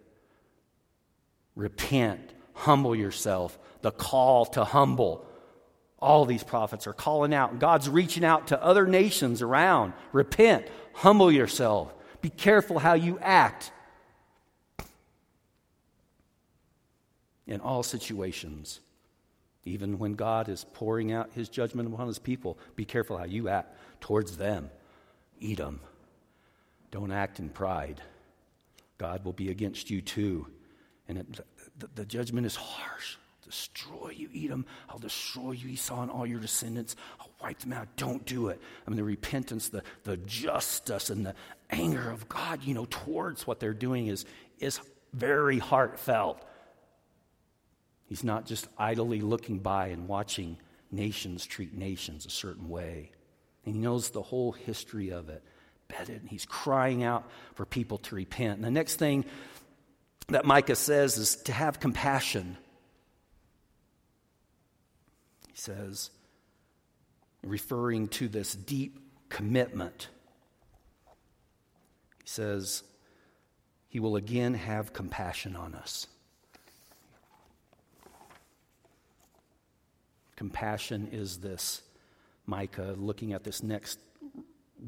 [1.56, 5.26] repent, humble yourself, the call to humble.
[5.98, 7.58] All these prophets are calling out.
[7.58, 9.92] God's reaching out to other nations around.
[10.12, 13.70] Repent, humble yourself, be careful how you act.
[17.46, 18.80] In all situations,
[19.64, 23.48] even when God is pouring out his judgment upon his people, be careful how you
[23.48, 24.70] act towards them.
[25.42, 25.80] Edom.
[26.90, 28.00] Don't act in pride.
[28.98, 30.46] God will be against you too.
[31.08, 31.40] And it,
[31.78, 33.16] the, the, judgment is harsh.
[33.44, 34.64] Destroy you, Edom.
[34.88, 36.96] I'll destroy you, Esau, and all your descendants.
[37.20, 37.88] I'll wipe them out.
[37.96, 38.60] Don't do it.
[38.86, 41.34] I mean, the repentance, the, the justice, and the
[41.70, 44.24] anger of God, you know, towards what they're doing is,
[44.58, 44.80] is
[45.12, 46.42] very heartfelt.
[48.06, 50.56] He's not just idly looking by and watching
[50.90, 53.10] nations treat nations a certain way.
[53.64, 55.42] And he knows the whole history of it.
[55.88, 56.22] Bedded.
[56.22, 58.56] And he's crying out for people to repent.
[58.56, 59.24] And the next thing
[60.28, 62.56] that Micah says is to have compassion.
[65.48, 66.10] He says,
[67.42, 70.08] referring to this deep commitment,
[72.22, 72.82] he says,
[73.88, 76.06] He will again have compassion on us.
[80.36, 81.82] Compassion is this,
[82.46, 83.98] Micah, looking at this next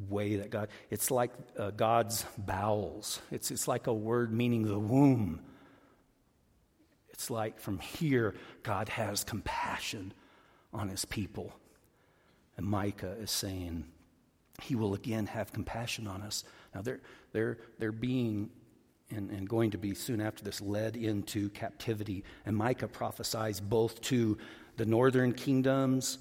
[0.09, 3.21] way that God, it's like uh, God's bowels.
[3.31, 5.41] It's, it's like a word meaning the womb.
[7.11, 10.13] It's like from here, God has compassion
[10.73, 11.53] on his people.
[12.57, 13.85] And Micah is saying,
[14.63, 16.45] He will again have compassion on us.
[16.75, 17.01] Now, they're,
[17.33, 18.51] they're, they're being
[19.11, 22.25] and, and going to be soon after this led into captivity.
[22.45, 24.37] And Micah prophesies both to
[24.77, 26.19] the northern kingdoms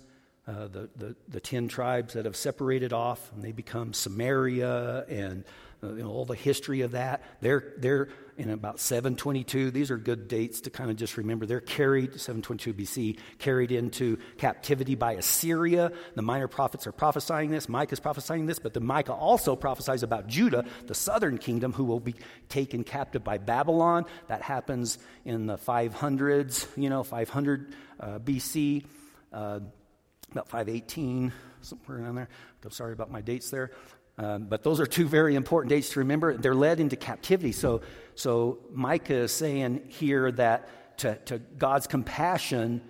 [0.48, 5.44] uh, the, the, the, 10 tribes that have separated off and they become Samaria and
[5.84, 7.24] uh, you know, all the history of that.
[7.42, 9.72] They're, they're in about 722.
[9.72, 11.46] These are good dates to kind of just remember.
[11.46, 15.92] They're carried, 722 BC, carried into captivity by Assyria.
[16.16, 17.70] The minor prophets are prophesying this.
[17.70, 21.86] Micah is prophesying this, but the Micah also prophesies about Judah, the southern kingdom, who
[21.86, 22.16] will be
[22.50, 24.06] taken captive by Babylon.
[24.28, 28.86] That happens in the 500s, you know, 500 uh, BC,
[29.32, 29.60] uh,
[30.32, 32.30] about 518, somewhere around there.
[32.64, 33.72] I'm sorry about my dates there.
[34.18, 36.38] Um, but those are two very important dates to remember.
[36.38, 37.52] They're led into captivity.
[37.52, 37.82] So,
[38.16, 42.82] so Micah is saying here that to, to God's compassion,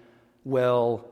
[0.43, 1.09] well,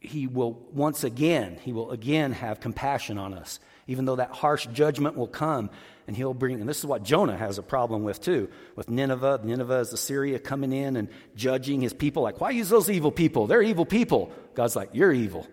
[0.00, 4.66] he will once again, he will again have compassion on us, even though that harsh
[4.66, 5.70] judgment will come.
[6.10, 9.42] And he'll bring, and this is what Jonah has a problem with too, with Nineveh.
[9.44, 12.24] Nineveh is Assyria coming in and judging his people.
[12.24, 13.46] Like, why use those evil people?
[13.46, 14.32] They're evil people.
[14.56, 15.46] God's like, you're evil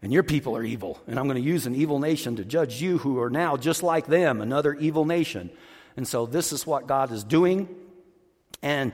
[0.00, 2.80] and your people are evil, and I'm going to use an evil nation to judge
[2.80, 5.50] you who are now just like them, another evil nation.
[5.96, 7.68] And so this is what God is doing,
[8.62, 8.92] and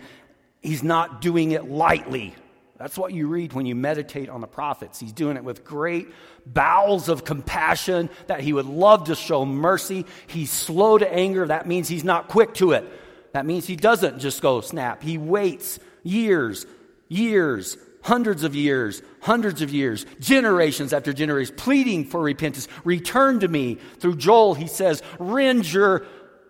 [0.62, 2.34] He's not doing it lightly.
[2.78, 5.00] That's what you read when you meditate on the prophets.
[5.00, 6.08] He's doing it with great
[6.46, 10.06] bowels of compassion that he would love to show mercy.
[10.28, 11.46] He's slow to anger.
[11.46, 12.84] That means he's not quick to it.
[13.32, 15.02] That means he doesn't just go snap.
[15.02, 16.66] He waits years,
[17.08, 22.68] years, hundreds of years, hundreds of years, generations after generations, pleading for repentance.
[22.84, 23.74] Return to me.
[23.98, 26.06] Through Joel, he says, rend your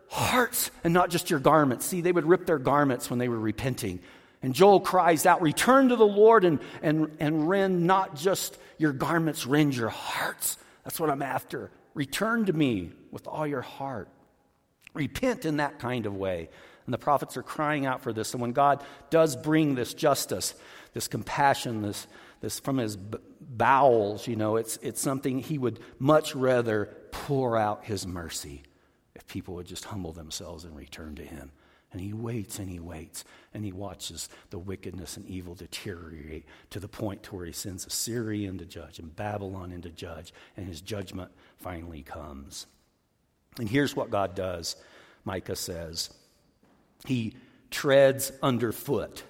[0.09, 1.87] hearts and not just your garments.
[1.87, 4.01] See, they would rip their garments when they were repenting.
[4.43, 8.93] And Joel cries out, Return to the Lord and, and, and rend not just your
[8.93, 10.57] garments, rend your hearts.
[10.85, 11.71] That's what I'm after.
[11.95, 14.09] Return to me with all your heart.
[14.95, 16.49] Repent in that kind of way.
[16.87, 18.33] And the prophets are crying out for this.
[18.33, 20.55] And when God does bring this justice,
[20.95, 22.07] this compassion, this,
[22.41, 27.85] this from his bowels, you know, it's, it's something he would much rather pour out
[27.85, 28.63] his mercy
[29.15, 31.51] if people would just humble themselves and return to him.
[31.93, 33.25] And he waits and he waits
[33.55, 37.87] and he watches the wickedness and evil deteriorate to the point to where he sends
[37.87, 42.67] Assyria into judge and Babylon into judge, and his judgment finally comes.
[43.59, 44.77] And here's what God does,
[45.25, 46.11] Micah says
[47.07, 47.35] He
[47.71, 49.25] treads underfoot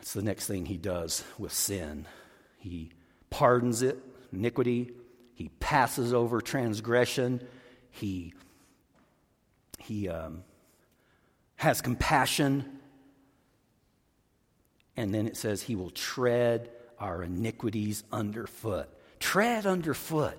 [0.00, 2.06] that's the next thing he does with sin.
[2.58, 2.90] He
[3.28, 3.98] pardons it,
[4.32, 4.92] iniquity.
[5.34, 7.46] He passes over transgression.
[7.90, 8.32] He,
[9.78, 10.42] he um,
[11.60, 12.64] has compassion.
[14.96, 18.88] And then it says he will tread our iniquities underfoot.
[19.18, 20.38] Tread underfoot.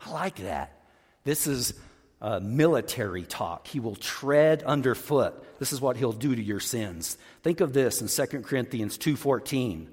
[0.00, 0.76] I like that.
[1.22, 1.74] This is
[2.20, 3.68] uh, military talk.
[3.68, 5.60] He will tread underfoot.
[5.60, 7.16] This is what he'll do to your sins.
[7.44, 9.86] Think of this in 2 Corinthians 2:14.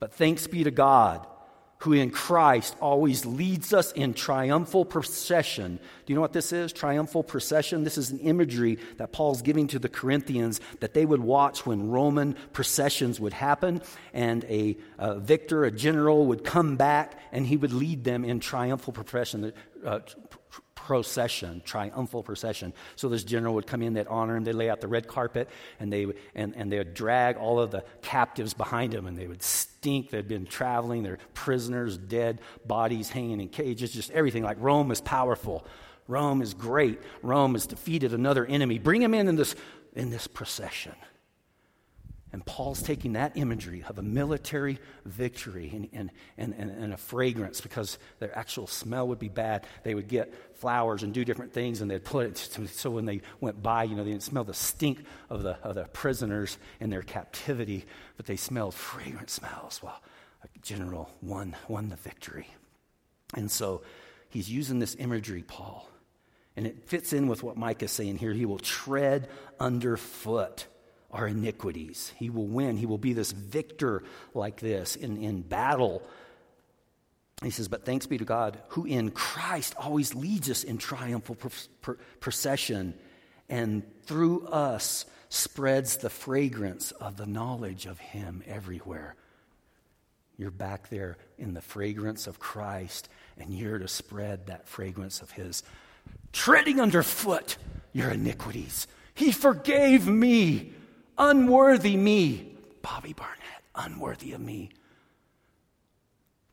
[0.00, 1.24] But thanks be to God
[1.78, 5.78] who in Christ always leads us in triumphal procession.
[6.06, 6.72] Do you know what this is?
[6.72, 7.84] Triumphal procession.
[7.84, 11.90] This is an imagery that Paul's giving to the Corinthians that they would watch when
[11.90, 13.82] Roman processions would happen,
[14.12, 18.40] and a, a victor, a general, would come back and he would lead them in
[18.40, 19.52] triumphal procession.
[19.84, 20.00] Uh,
[20.84, 22.74] procession, triumphal procession.
[22.94, 25.48] So this general would come in, they'd honor him, they'd lay out the red carpet,
[25.80, 29.26] and they, and, and they would drag all of the captives behind him, and they
[29.26, 30.10] would stink.
[30.10, 34.42] They'd been traveling, they're prisoners, dead bodies hanging in cages, just everything.
[34.42, 35.66] Like Rome is powerful.
[36.06, 37.00] Rome is great.
[37.22, 38.78] Rome has defeated another enemy.
[38.78, 39.56] Bring him in in this,
[39.94, 40.92] in this procession.
[42.34, 47.60] And Paul's taking that imagery of a military victory and, and, and, and, a fragrance
[47.60, 49.64] because their actual smell would be bad.
[49.84, 53.04] They would get flowers and do different things and they'd put it to, so when
[53.04, 56.58] they went by, you know, they didn't smell the stink of the, of the prisoners
[56.80, 57.84] in their captivity,
[58.16, 59.80] but they smelled fragrant smells.
[59.80, 60.02] while
[60.42, 62.48] a general won, won the victory.
[63.34, 63.82] And so
[64.28, 65.88] he's using this imagery, Paul.
[66.56, 68.32] And it fits in with what Micah is saying here.
[68.32, 69.28] He will tread
[69.60, 70.66] underfoot
[71.14, 72.12] our iniquities.
[72.18, 72.76] He will win.
[72.76, 74.02] He will be this victor
[74.34, 76.02] like this in, in battle.
[77.42, 81.36] He says, But thanks be to God, who in Christ always leads us in triumphal
[82.20, 82.94] procession,
[83.48, 89.14] and through us spreads the fragrance of the knowledge of Him everywhere.
[90.36, 93.08] You're back there in the fragrance of Christ,
[93.38, 95.62] and you're to spread that fragrance of His,
[96.32, 97.56] treading underfoot
[97.92, 98.88] your iniquities.
[99.14, 100.72] He forgave me.
[101.18, 102.56] Unworthy me.
[102.82, 104.70] Bobby Barnett, unworthy of me.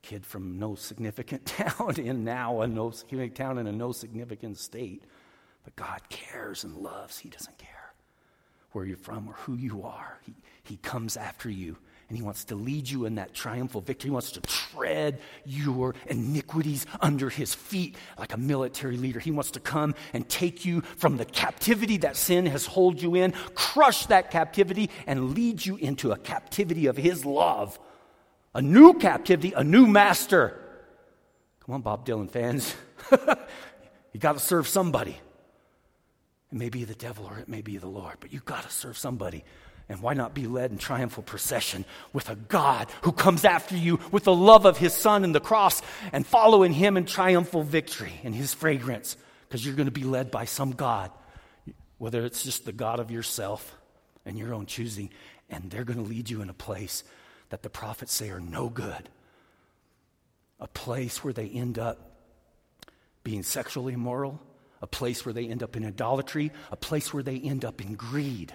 [0.01, 4.57] Kid from no significant town in now a no significant town in a no significant
[4.57, 5.03] state.
[5.63, 7.19] But God cares and loves.
[7.19, 7.93] He doesn't care
[8.71, 10.19] where you're from or who you are.
[10.25, 10.33] He,
[10.63, 11.77] he comes after you
[12.11, 14.09] And he wants to lead you in that triumphal victory.
[14.09, 19.21] He wants to tread your iniquities under his feet like a military leader.
[19.21, 23.15] He wants to come and take you from the captivity that sin has held you
[23.15, 27.79] in, crush that captivity, and lead you into a captivity of his love.
[28.53, 30.59] A new captivity, a new master.
[31.65, 32.75] Come on, Bob Dylan fans.
[34.11, 35.17] you got to serve somebody.
[36.51, 38.69] It may be the devil or it may be the Lord, but you got to
[38.69, 39.45] serve somebody.
[39.91, 41.83] And why not be led in triumphal procession
[42.13, 45.41] with a God who comes after you with the love of his son and the
[45.41, 45.81] cross
[46.13, 49.17] and follow in him in triumphal victory and his fragrance?
[49.49, 51.11] Because you're going to be led by some God,
[51.97, 53.75] whether it's just the God of yourself
[54.25, 55.09] and your own choosing,
[55.49, 57.03] and they're going to lead you in a place
[57.49, 59.09] that the prophets say are no good.
[60.61, 61.99] A place where they end up
[63.25, 64.39] being sexually immoral,
[64.81, 67.95] a place where they end up in idolatry, a place where they end up in
[67.95, 68.53] greed.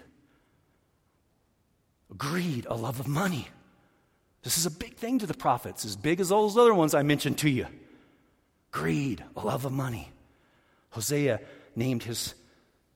[2.17, 3.49] Greed, a love of money.
[4.43, 6.95] This is a big thing to the prophets, as big as all those other ones
[6.95, 7.67] I mentioned to you.
[8.71, 10.11] Greed, a love of money.
[10.91, 11.41] Hosea
[11.75, 12.35] named his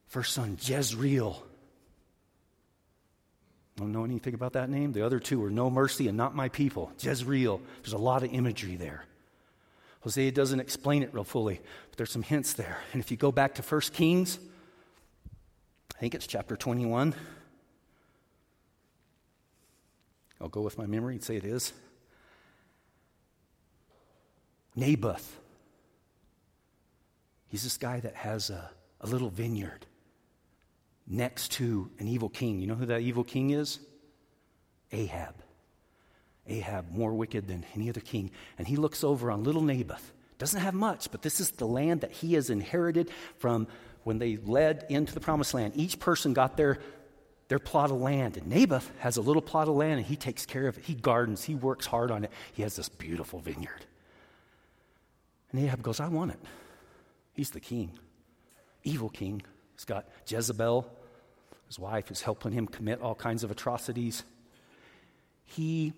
[0.06, 1.42] first son Jezreel.
[3.76, 4.92] Don't know anything about that name?
[4.92, 6.92] The other two were No Mercy and Not My People.
[7.00, 7.60] Jezreel.
[7.82, 9.04] There's a lot of imagery there.
[10.02, 12.78] Hosea doesn't explain it real fully, but there's some hints there.
[12.92, 14.38] And if you go back to 1 Kings,
[15.96, 17.14] I think it's chapter 21.
[20.40, 21.72] I'll go with my memory and say it is.
[24.74, 25.38] Naboth.
[27.48, 28.70] He's this guy that has a,
[29.00, 29.86] a little vineyard
[31.06, 32.60] next to an evil king.
[32.60, 33.80] You know who that evil king is?
[34.92, 35.34] Ahab.
[36.46, 38.30] Ahab, more wicked than any other king.
[38.58, 40.12] And he looks over on little Naboth.
[40.38, 43.66] Doesn't have much, but this is the land that he has inherited from
[44.04, 45.74] when they led into the promised land.
[45.76, 46.78] Each person got their
[47.50, 48.36] their plot of land.
[48.36, 50.84] And Naboth has a little plot of land and he takes care of it.
[50.84, 52.30] He gardens, he works hard on it.
[52.52, 53.84] He has this beautiful vineyard.
[55.50, 56.38] And Ahab goes, I want it.
[57.32, 57.90] He's the king,
[58.84, 59.42] evil king.
[59.74, 60.88] He's got Jezebel,
[61.66, 64.22] his wife, who's helping him commit all kinds of atrocities.
[65.44, 65.92] He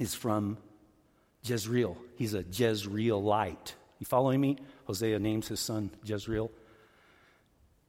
[0.00, 0.58] is from
[1.44, 1.96] Jezreel.
[2.16, 3.74] He's a Jezreelite.
[4.00, 4.56] You following me?
[4.86, 6.50] Hosea names his son Jezreel.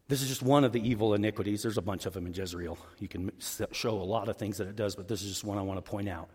[0.08, 1.64] This is just one of the evil iniquities.
[1.64, 2.78] There's a bunch of them in Jezreel.
[3.00, 5.58] You can show a lot of things that it does, but this is just one
[5.58, 6.30] I want to point out.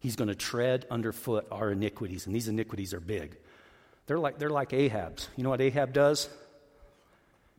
[0.00, 3.38] He's going to tread underfoot our iniquities, and these iniquities are big.
[4.06, 5.28] They're like, they're like Ahab's.
[5.36, 6.28] You know what Ahab does?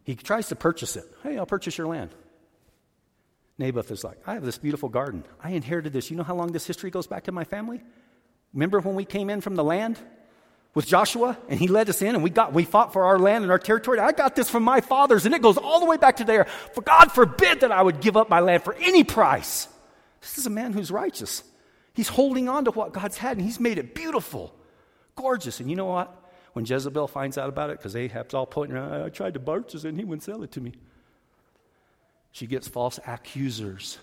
[0.04, 1.06] He tries to purchase it.
[1.24, 2.12] Hey, I'll purchase your land.
[3.58, 5.24] Naboth is like, I have this beautiful garden.
[5.44, 6.10] I inherited this.
[6.10, 7.82] You know how long this history goes back in my family?
[8.54, 10.00] Remember when we came in from the land?
[10.74, 13.43] With Joshua and he led us in and we got we fought for our land
[13.43, 13.99] and our territory.
[13.99, 16.45] I got this from my fathers and it goes all the way back to there.
[16.74, 19.67] For God forbid that I would give up my land for any price.
[20.22, 21.43] This is a man who's righteous.
[21.93, 24.55] He's holding on to what God's had and he's made it beautiful,
[25.15, 25.59] gorgeous.
[25.59, 26.17] And you know what?
[26.53, 29.86] When Jezebel finds out about it, because Ahab's all pointing around, I tried to purchase
[29.86, 30.74] it and he wouldn't sell it to me.
[32.32, 33.97] She gets false accusers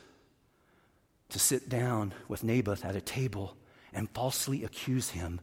[1.31, 3.57] to sit down with Naboth at a table
[3.93, 5.41] and falsely accuse him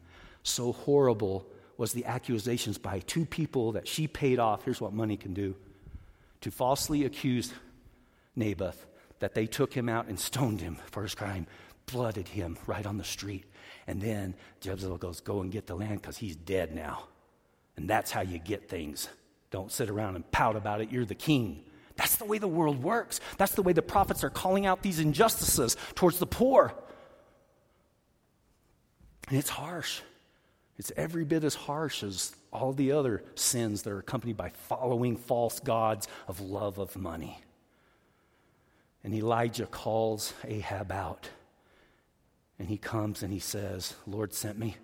[0.48, 1.46] so horrible
[1.78, 4.64] was the accusations by two people that she paid off.
[4.64, 5.56] Here's what money can do
[6.42, 7.52] to falsely accuse
[8.36, 8.86] Naboth
[9.20, 11.48] that they took him out and stoned him for his crime,
[11.88, 13.46] blooded him right on the street.
[13.88, 17.08] And then Jezebel goes, Go and get the land because he's dead now.
[17.76, 19.10] And that's how you get things.
[19.52, 20.92] Don't sit around and pout about it.
[20.92, 21.64] You're the king.
[21.96, 23.20] That's the way the world works.
[23.38, 26.74] That's the way the prophets are calling out these injustices towards the poor.
[29.28, 30.02] And it's harsh.
[30.78, 35.16] It's every bit as harsh as all the other sins that are accompanied by following
[35.16, 37.40] false gods of love of money.
[39.04, 41.30] And Elijah calls Ahab out.
[42.58, 44.78] And he comes and he says, Lord sent me.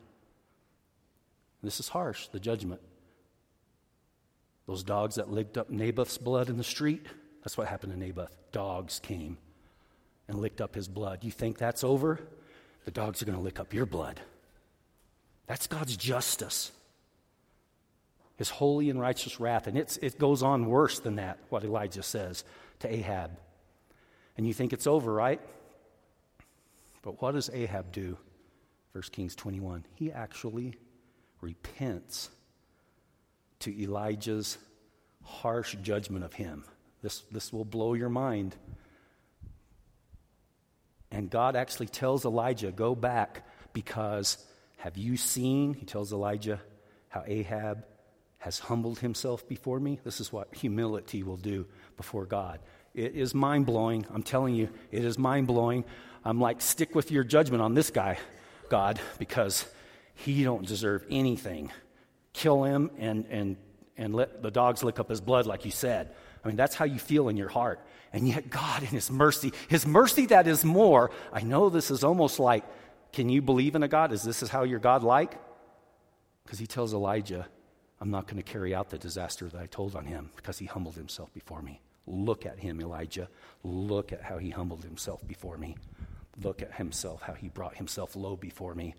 [1.63, 2.81] This is harsh, the judgment.
[4.67, 7.05] Those dogs that licked up Naboth's blood in the street,
[7.43, 8.35] that's what happened to Naboth.
[8.51, 9.37] Dogs came
[10.27, 11.23] and licked up his blood.
[11.23, 12.19] You think that's over?
[12.85, 14.21] The dogs are going to lick up your blood.
[15.52, 16.72] That's God's justice.
[18.38, 19.68] His holy and righteous wrath.
[19.68, 22.45] And it's, it goes on worse than that, what Elijah says
[22.80, 23.32] to Ahab.
[24.38, 25.41] And you think it's over, right?
[27.02, 28.18] But what does Ahab do?
[28.93, 29.84] 1 Kings 21.
[29.95, 30.76] He actually
[31.41, 32.30] repents
[33.60, 34.58] to Elijah's
[35.22, 36.64] harsh judgment of him.
[37.02, 38.56] This, this will blow your mind.
[41.12, 44.38] And God actually tells Elijah, Go back because
[44.82, 46.59] have you seen, he tells Elijah,
[47.07, 47.86] how Ahab
[48.39, 49.99] has humbled himself before me?
[50.03, 51.67] This is what humility will do
[51.97, 52.57] before God.
[52.95, 54.07] It is mind blowing.
[54.11, 55.86] I'm telling you, it is mind blowing.
[56.25, 58.17] I'm like, stick with your judgment on this guy,
[58.69, 59.67] God, because
[60.15, 61.71] he don't deserve anything.
[62.34, 63.57] Kill him and, and,
[63.97, 66.09] and let the dogs lick up his blood, like you said.
[66.43, 67.86] I mean, that's how you feel in your heart.
[68.13, 72.03] And yet, God, in His mercy, His mercy that is more, I know this is
[72.03, 72.65] almost like,
[73.14, 74.12] can you believe in a God?
[74.12, 75.38] Is this is how your God like?
[76.43, 77.47] Because He tells Elijah,
[78.01, 80.66] I'm not going to carry out the disaster that I told on him because he
[80.66, 81.82] humbled himself before me.
[82.07, 83.30] Look at him, Elijah.
[83.64, 85.78] Look at how he humbled himself before me.
[86.41, 88.95] Look at himself, how he brought himself low before me.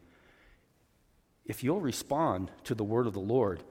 [1.44, 3.64] If you'll respond to the word of the Lord,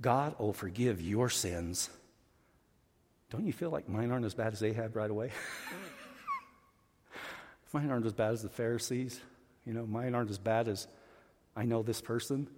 [0.00, 1.90] God will forgive your sins.
[3.30, 5.32] Don't you feel like mine aren't as bad as Ahab right away?
[7.74, 9.20] mine aren't as bad as the Pharisees.
[9.68, 10.88] You know, mine aren't as bad as
[11.54, 12.48] I know this person.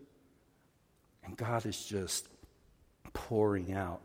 [1.24, 2.28] And God is just
[3.12, 4.00] pouring out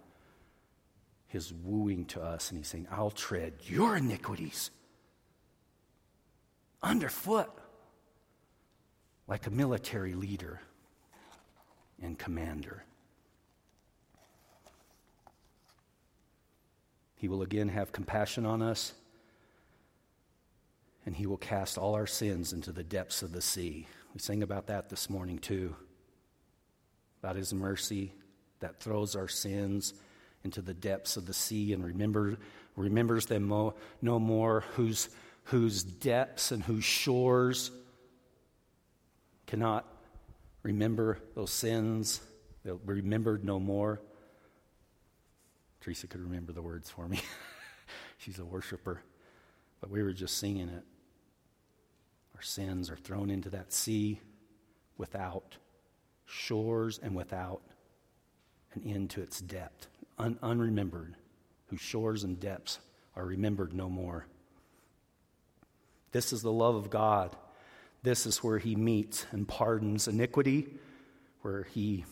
[1.27, 4.71] his wooing to us, and he's saying, I'll tread your iniquities
[6.81, 7.49] underfoot
[9.27, 10.61] like a military leader
[12.01, 12.83] and commander.
[17.15, 18.93] He will again have compassion on us,
[21.05, 23.87] and he will cast all our sins into the depths of the sea.
[24.13, 25.75] We sang about that this morning, too
[27.25, 28.13] about his mercy
[28.59, 29.95] that throws our sins
[30.43, 32.37] into the depths of the sea and remember,
[32.75, 35.09] remembers them mo- no more, whose,
[35.45, 37.71] whose depths and whose shores
[39.47, 39.87] cannot
[40.61, 42.21] remember those sins.
[42.63, 43.99] They'll be remembered no more.
[45.81, 47.19] Teresa could remember the words for me.
[48.19, 49.01] She's a worshiper.
[49.81, 50.83] But we were just singing it.
[52.35, 54.19] Our sins are thrown into that sea
[54.97, 55.55] without
[56.25, 57.61] shores and without
[58.73, 61.13] an end to its depth, un- unremembered,
[61.67, 62.79] whose shores and depths
[63.15, 64.25] are remembered no more.
[66.11, 67.35] This is the love of God.
[68.03, 70.67] This is where He meets and pardons iniquity,
[71.41, 72.03] where He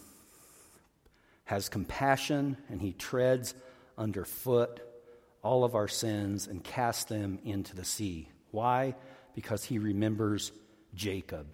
[1.46, 3.56] has compassion and He treads
[3.98, 4.80] underfoot
[5.42, 8.30] all of our sins and casts them into the sea.
[8.52, 8.96] Why?
[9.34, 10.52] Because He remembers
[10.94, 11.48] Jacob,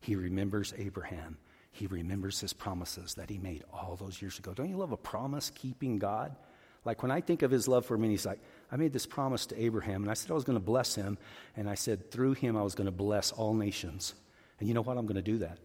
[0.00, 1.38] He remembers Abraham,
[1.72, 4.52] he remembers his promises that he made all those years ago.
[4.52, 6.36] Don't you love a promise keeping God?
[6.84, 9.46] Like when I think of his love for me, he's like, I made this promise
[9.46, 11.16] to Abraham, and I said I was going to bless him,
[11.56, 14.14] and I said through him I was going to bless all nations.
[14.58, 14.98] And you know what?
[14.98, 15.58] I'm going to do that.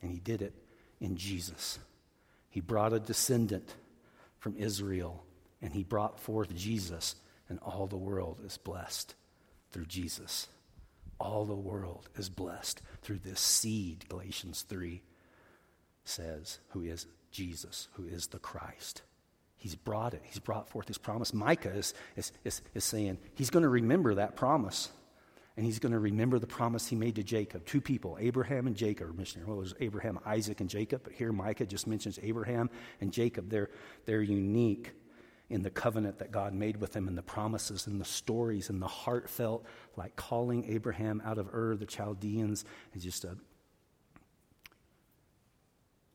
[0.00, 0.54] And he did it
[1.00, 1.78] in Jesus.
[2.50, 3.74] He brought a descendant
[4.40, 5.22] from Israel,
[5.60, 7.14] and he brought forth Jesus,
[7.52, 9.14] and all the world is blessed
[9.70, 10.48] through Jesus
[11.22, 15.00] all the world is blessed through this seed, Galatians 3
[16.04, 19.02] says, who is Jesus, who is the Christ.
[19.56, 20.22] He's brought it.
[20.24, 21.32] He's brought forth his promise.
[21.32, 24.90] Micah is, is, is, is saying he's going to remember that promise.
[25.56, 27.66] And he's going to remember the promise he made to Jacob.
[27.66, 29.48] Two people, Abraham and Jacob, are missionary.
[29.48, 31.02] Well, it was Abraham, Isaac, and Jacob.
[31.04, 32.70] But here Micah just mentions Abraham
[33.02, 33.50] and Jacob.
[33.50, 33.68] They're,
[34.06, 34.92] they're unique
[35.52, 38.80] in the covenant that God made with them and the promises and the stories and
[38.80, 39.66] the heartfelt,
[39.98, 43.36] like calling Abraham out of Ur, the Chaldeans, and just a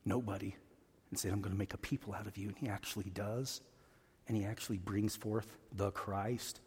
[0.03, 0.55] nobody,
[1.11, 2.47] and said, I'm going to make a people out of you.
[2.47, 3.61] And he actually does.
[4.27, 6.59] And he actually brings forth the Christ,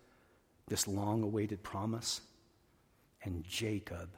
[0.69, 2.21] this long awaited promise.
[3.25, 4.11] And Jacob,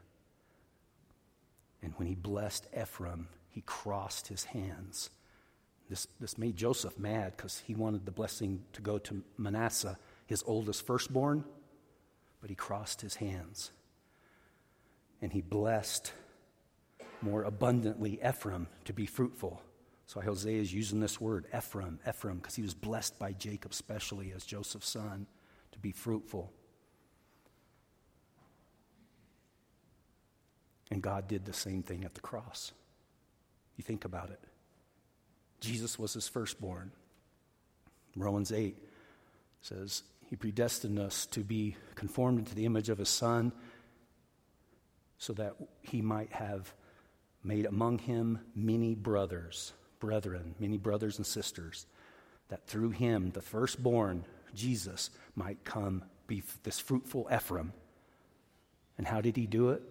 [1.83, 5.09] and when he blessed Ephraim, he crossed his hands
[5.93, 10.43] this, this made Joseph mad because he wanted the blessing to go to Manasseh, his
[10.47, 11.45] oldest firstborn,
[12.41, 13.73] but he crossed his hands.
[15.21, 16.15] And he blessed
[17.21, 19.61] more abundantly Ephraim to be fruitful.
[20.07, 24.33] So Hosea is using this word, Ephraim, Ephraim, because he was blessed by Jacob, specially
[24.35, 25.27] as Joseph's son,
[25.73, 26.51] to be fruitful.
[30.91, 32.73] And God did the same thing at the cross.
[33.77, 34.41] You think about it.
[35.63, 36.91] Jesus was his firstborn.
[38.17, 38.77] Romans 8
[39.63, 43.53] says, He predestined us to be conformed into the image of His Son
[45.19, 46.75] so that He might have
[47.45, 51.87] made among Him many brothers, brethren, many brothers and sisters,
[52.49, 57.73] that through Him, the firstborn, Jesus, might come be this fruitful Ephraim.
[58.99, 59.83] And how did He do it?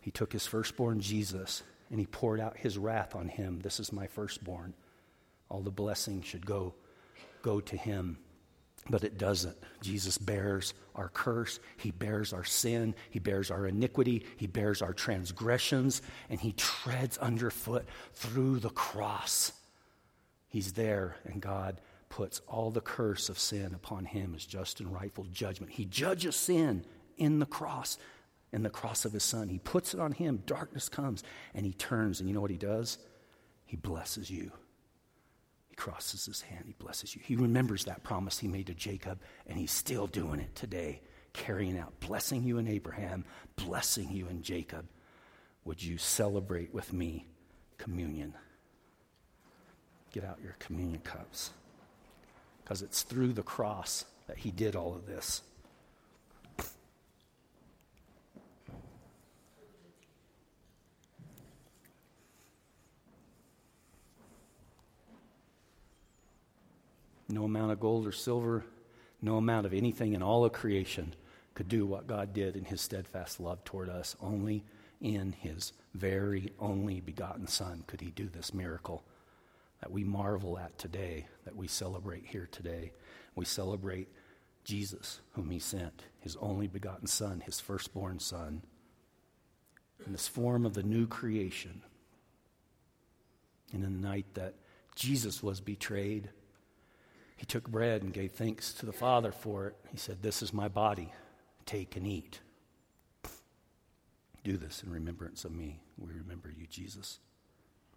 [0.00, 3.60] He took His firstborn, Jesus, and he poured out his wrath on him.
[3.60, 4.74] This is my firstborn.
[5.48, 6.74] All the blessing should go,
[7.42, 8.18] go to him.
[8.88, 9.56] But it doesn't.
[9.82, 11.60] Jesus bears our curse.
[11.76, 12.94] He bears our sin.
[13.10, 14.24] He bears our iniquity.
[14.36, 16.00] He bears our transgressions.
[16.30, 19.52] And he treads underfoot through the cross.
[20.48, 24.92] He's there, and God puts all the curse of sin upon him as just and
[24.92, 25.72] rightful judgment.
[25.72, 26.84] He judges sin
[27.18, 27.98] in the cross,
[28.52, 29.48] in the cross of his son.
[29.48, 30.42] He puts it on him.
[30.46, 31.22] Darkness comes,
[31.54, 32.98] and he turns, and you know what he does?
[33.66, 34.50] He blesses you.
[35.68, 36.64] He crosses his hand.
[36.66, 37.22] He blesses you.
[37.24, 41.00] He remembers that promise he made to Jacob, and he's still doing it today,
[41.32, 43.24] carrying out, blessing you in Abraham,
[43.56, 44.86] blessing you in Jacob.
[45.64, 47.26] Would you celebrate with me
[47.78, 48.34] communion?
[50.12, 51.50] Get out your communion cups.
[52.64, 55.42] Because it's through the cross that he did all of this.
[67.30, 68.64] No amount of gold or silver,
[69.22, 71.14] no amount of anything in all of creation
[71.54, 74.16] could do what God did in his steadfast love toward us.
[74.20, 74.64] Only
[75.00, 79.04] in his very only begotten Son could he do this miracle
[79.80, 82.92] that we marvel at today, that we celebrate here today.
[83.34, 84.08] We celebrate
[84.64, 88.62] Jesus, whom he sent, his only begotten Son, his firstborn Son,
[90.04, 91.82] in this form of the new creation.
[93.72, 94.54] And in the night that
[94.96, 96.28] Jesus was betrayed,
[97.40, 99.76] he took bread and gave thanks to the Father for it.
[99.90, 101.10] He said, This is my body.
[101.64, 102.40] Take and eat.
[104.44, 105.80] Do this in remembrance of me.
[105.96, 107.18] We remember you, Jesus,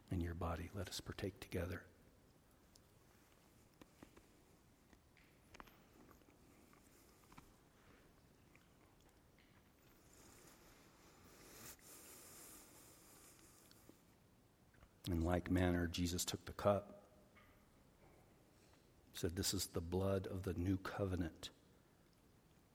[0.10, 0.70] in your body.
[0.74, 1.82] Let us partake together.
[15.12, 17.03] In like manner, Jesus took the cup
[19.14, 21.50] said, This is the blood of the new covenant,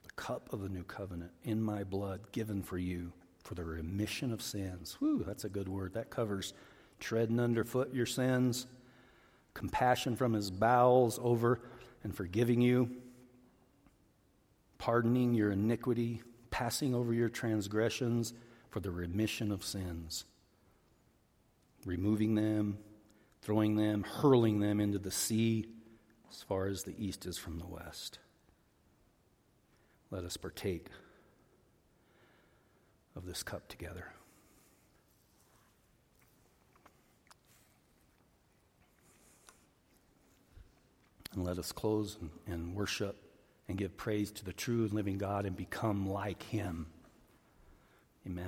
[0.03, 3.13] the cup of the new covenant in my blood given for you
[3.43, 4.97] for the remission of sins.
[4.99, 5.95] Whew, that's a good word.
[5.95, 6.53] That covers
[7.01, 8.67] treading underfoot your sins,
[9.55, 11.61] compassion from his bowels over
[12.05, 12.91] and forgiving you,
[14.79, 18.35] pardoning your iniquity, passing over your transgressions
[18.71, 20.25] for the remission of sins,
[21.85, 22.79] removing them,
[23.43, 25.67] throwing them, hurling them into the sea
[26.31, 28.19] as far as the east is from the west.
[30.11, 30.89] Let us partake
[33.17, 34.07] of this cup together.
[41.35, 43.17] And let us close and, and worship
[43.69, 46.87] and give praise to the true and living God and become like Him.